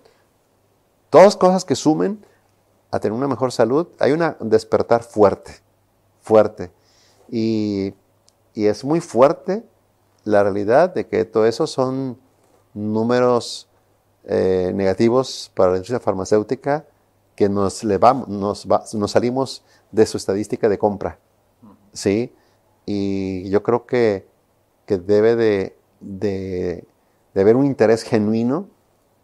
[1.09, 2.25] todas cosas que sumen
[2.91, 3.87] a tener una mejor salud.
[3.99, 5.64] Hay un despertar fuerte
[6.25, 6.71] fuerte.
[7.29, 7.93] Y,
[8.55, 9.63] es muy fuerte
[10.23, 12.17] la realidad de que todo eso son
[12.73, 13.67] números
[14.23, 16.85] eh, negativos para la industria farmacéutica
[17.35, 21.19] que nos, nos, nos salimos de su estadística de compra.
[21.91, 22.33] ¿sí?
[22.85, 24.25] Y yo creo que,
[24.87, 26.85] debe de, de,
[27.33, 28.69] de, haber un interés genuino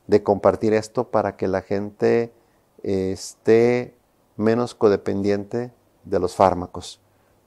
[0.08, 2.34] de compartir esto para que la gente
[2.84, 3.95] esté
[4.36, 5.72] menos codependiente
[6.04, 6.99] de los fármacos.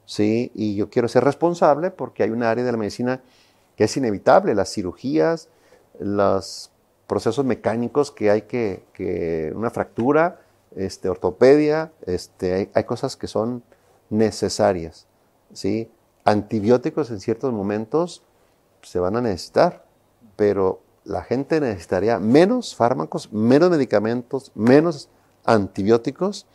[0.06, 0.50] ¿sí?
[0.54, 3.22] Y yo quiero ser responsable porque hay un área de la medicina
[3.76, 5.48] que es inevitable, las cirugías,
[5.98, 6.70] los
[7.06, 10.40] procesos mecánicos que hay que, una fractura,
[10.76, 13.62] este, ortopedia, este, hay, cosas que son
[14.10, 15.06] necesarias.
[15.52, 15.90] ¿sí?
[16.24, 18.22] Antibióticos en ciertos momentos
[18.82, 19.84] se van a necesitar,
[20.36, 25.08] pero la gente necesitaría menos fármacos, menos medicamentos, menos
[25.44, 26.46] antibióticos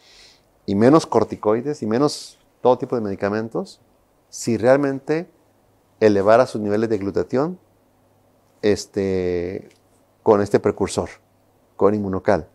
[0.70, 3.82] y menos corticoides y menos todo tipo de medicamentos
[4.30, 5.28] si realmente
[5.99, 7.57] elevara sus niveles de glutatión
[8.61, 9.67] este,
[10.22, 11.09] con este precursor,
[11.76, 12.47] con inmunocal.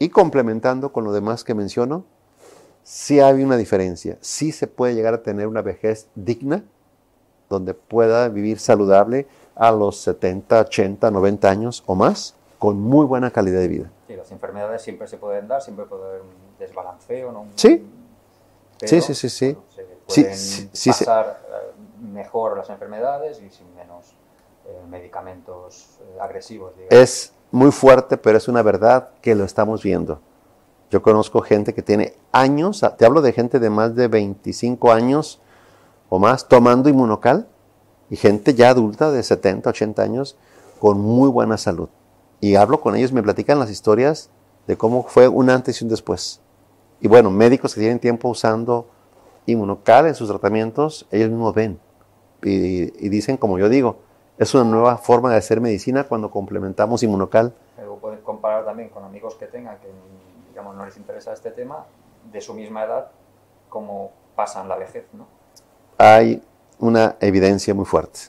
[0.00, 2.04] y complementando con lo demás que menciono,
[2.82, 4.18] sí hay una diferencia.
[4.20, 6.64] Sí se puede llegar a tener una vejez digna,
[7.48, 13.30] donde pueda vivir saludable a los 70, 80, 90 años o más, con muy buena
[13.30, 13.92] calidad de vida.
[14.08, 17.46] Sí, las enfermedades siempre se pueden dar, siempre puede haber un desbalanceo, ¿no?
[17.56, 17.84] Sí.
[18.84, 19.52] sí, sí, sí, sí.
[19.52, 22.06] Bueno, se pueden sí, sí, pasar sí.
[22.06, 24.14] mejor las enfermedades y sin menos
[24.66, 26.74] eh, medicamentos eh, agresivos.
[26.76, 26.92] Digamos.
[26.92, 30.20] Es muy fuerte, pero es una verdad que lo estamos viendo.
[30.90, 35.40] Yo conozco gente que tiene años, te hablo de gente de más de 25 años
[36.10, 37.48] o más tomando inmunocal
[38.10, 40.36] y gente ya adulta de 70, 80 años
[40.78, 41.88] con muy buena salud.
[42.42, 44.28] Y hablo con ellos, me platican las historias
[44.66, 46.41] de cómo fue un antes y un después.
[47.02, 48.86] Y bueno, médicos que tienen tiempo usando
[49.44, 51.78] inmunocal en sus tratamientos, ellos mismos ven
[52.42, 53.98] y, y dicen, como yo digo,
[54.38, 57.52] es una nueva forma de hacer medicina cuando complementamos inmunocal.
[57.76, 59.88] Luego pueden comparar también con amigos que tengan que
[60.52, 61.86] digamos, no les interesa este tema,
[62.30, 63.10] de su misma edad,
[63.68, 65.26] cómo pasan la vejez, ¿no?
[65.96, 66.42] Hay
[66.78, 68.20] una evidencia muy fuerte,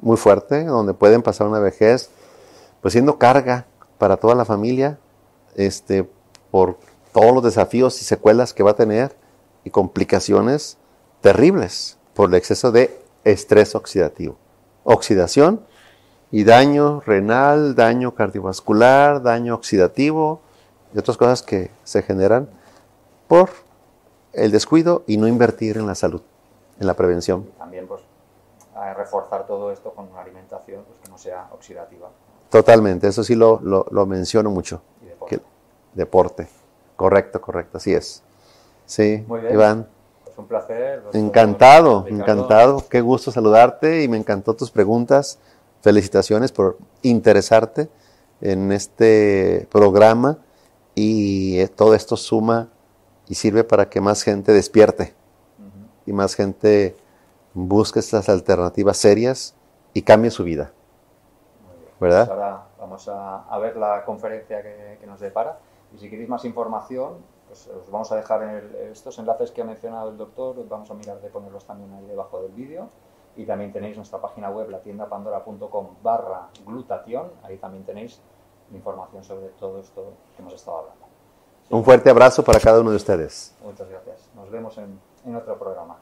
[0.00, 2.10] muy fuerte, donde pueden pasar una vejez,
[2.82, 3.66] pues siendo carga
[3.96, 4.98] para toda la familia,
[5.54, 6.08] este,
[6.50, 6.78] por
[7.12, 9.16] todos los desafíos y secuelas que va a tener
[9.64, 10.78] y complicaciones
[11.20, 14.36] terribles por el exceso de estrés oxidativo.
[14.84, 15.60] Oxidación
[16.30, 20.40] y daño renal, daño cardiovascular, daño oxidativo
[20.94, 22.48] y otras cosas que se generan
[23.26, 23.50] por
[24.32, 26.22] el descuido y no invertir en la salud,
[26.78, 27.50] en la prevención.
[27.58, 28.02] También pues
[28.96, 32.08] reforzar todo esto con una alimentación pues, que no sea oxidativa.
[32.50, 34.82] Totalmente, eso sí lo, lo, lo menciono mucho.
[35.02, 35.36] Y deporte.
[35.36, 35.42] Que,
[35.94, 36.48] deporte.
[36.98, 38.24] Correcto, correcto, así es.
[38.84, 39.54] Sí, Muy bien.
[39.54, 39.88] Iván.
[40.24, 41.04] Pues un placer.
[41.12, 42.22] Encantado, Ricardo.
[42.32, 42.88] encantado.
[42.88, 45.38] Qué gusto saludarte y me encantó tus preguntas.
[45.80, 47.88] Felicitaciones por interesarte
[48.40, 50.38] en este programa
[50.96, 52.68] y eh, todo esto suma
[53.28, 55.14] y sirve para que más gente despierte
[56.04, 56.96] y más gente
[57.54, 59.54] busque estas alternativas serias
[59.94, 60.72] y cambie su vida.
[61.64, 61.92] Muy bien.
[62.00, 62.26] ¿Verdad?
[62.26, 65.60] Pues ahora vamos a, a ver la conferencia que, que nos depara.
[65.94, 67.16] Y si queréis más información,
[67.46, 70.68] pues os vamos a dejar en el- estos enlaces que ha mencionado el doctor, os
[70.68, 72.88] vamos a mirar de ponerlos también ahí debajo del vídeo.
[73.36, 77.30] Y también tenéis nuestra página web, latiendapandora.com barra glutatión.
[77.44, 78.20] Ahí también tenéis
[78.72, 81.06] información sobre todo esto que hemos estado hablando.
[81.70, 83.54] Un fuerte abrazo para cada uno de ustedes.
[83.62, 84.28] Muchas gracias.
[84.34, 85.96] Nos vemos en, en otro programa.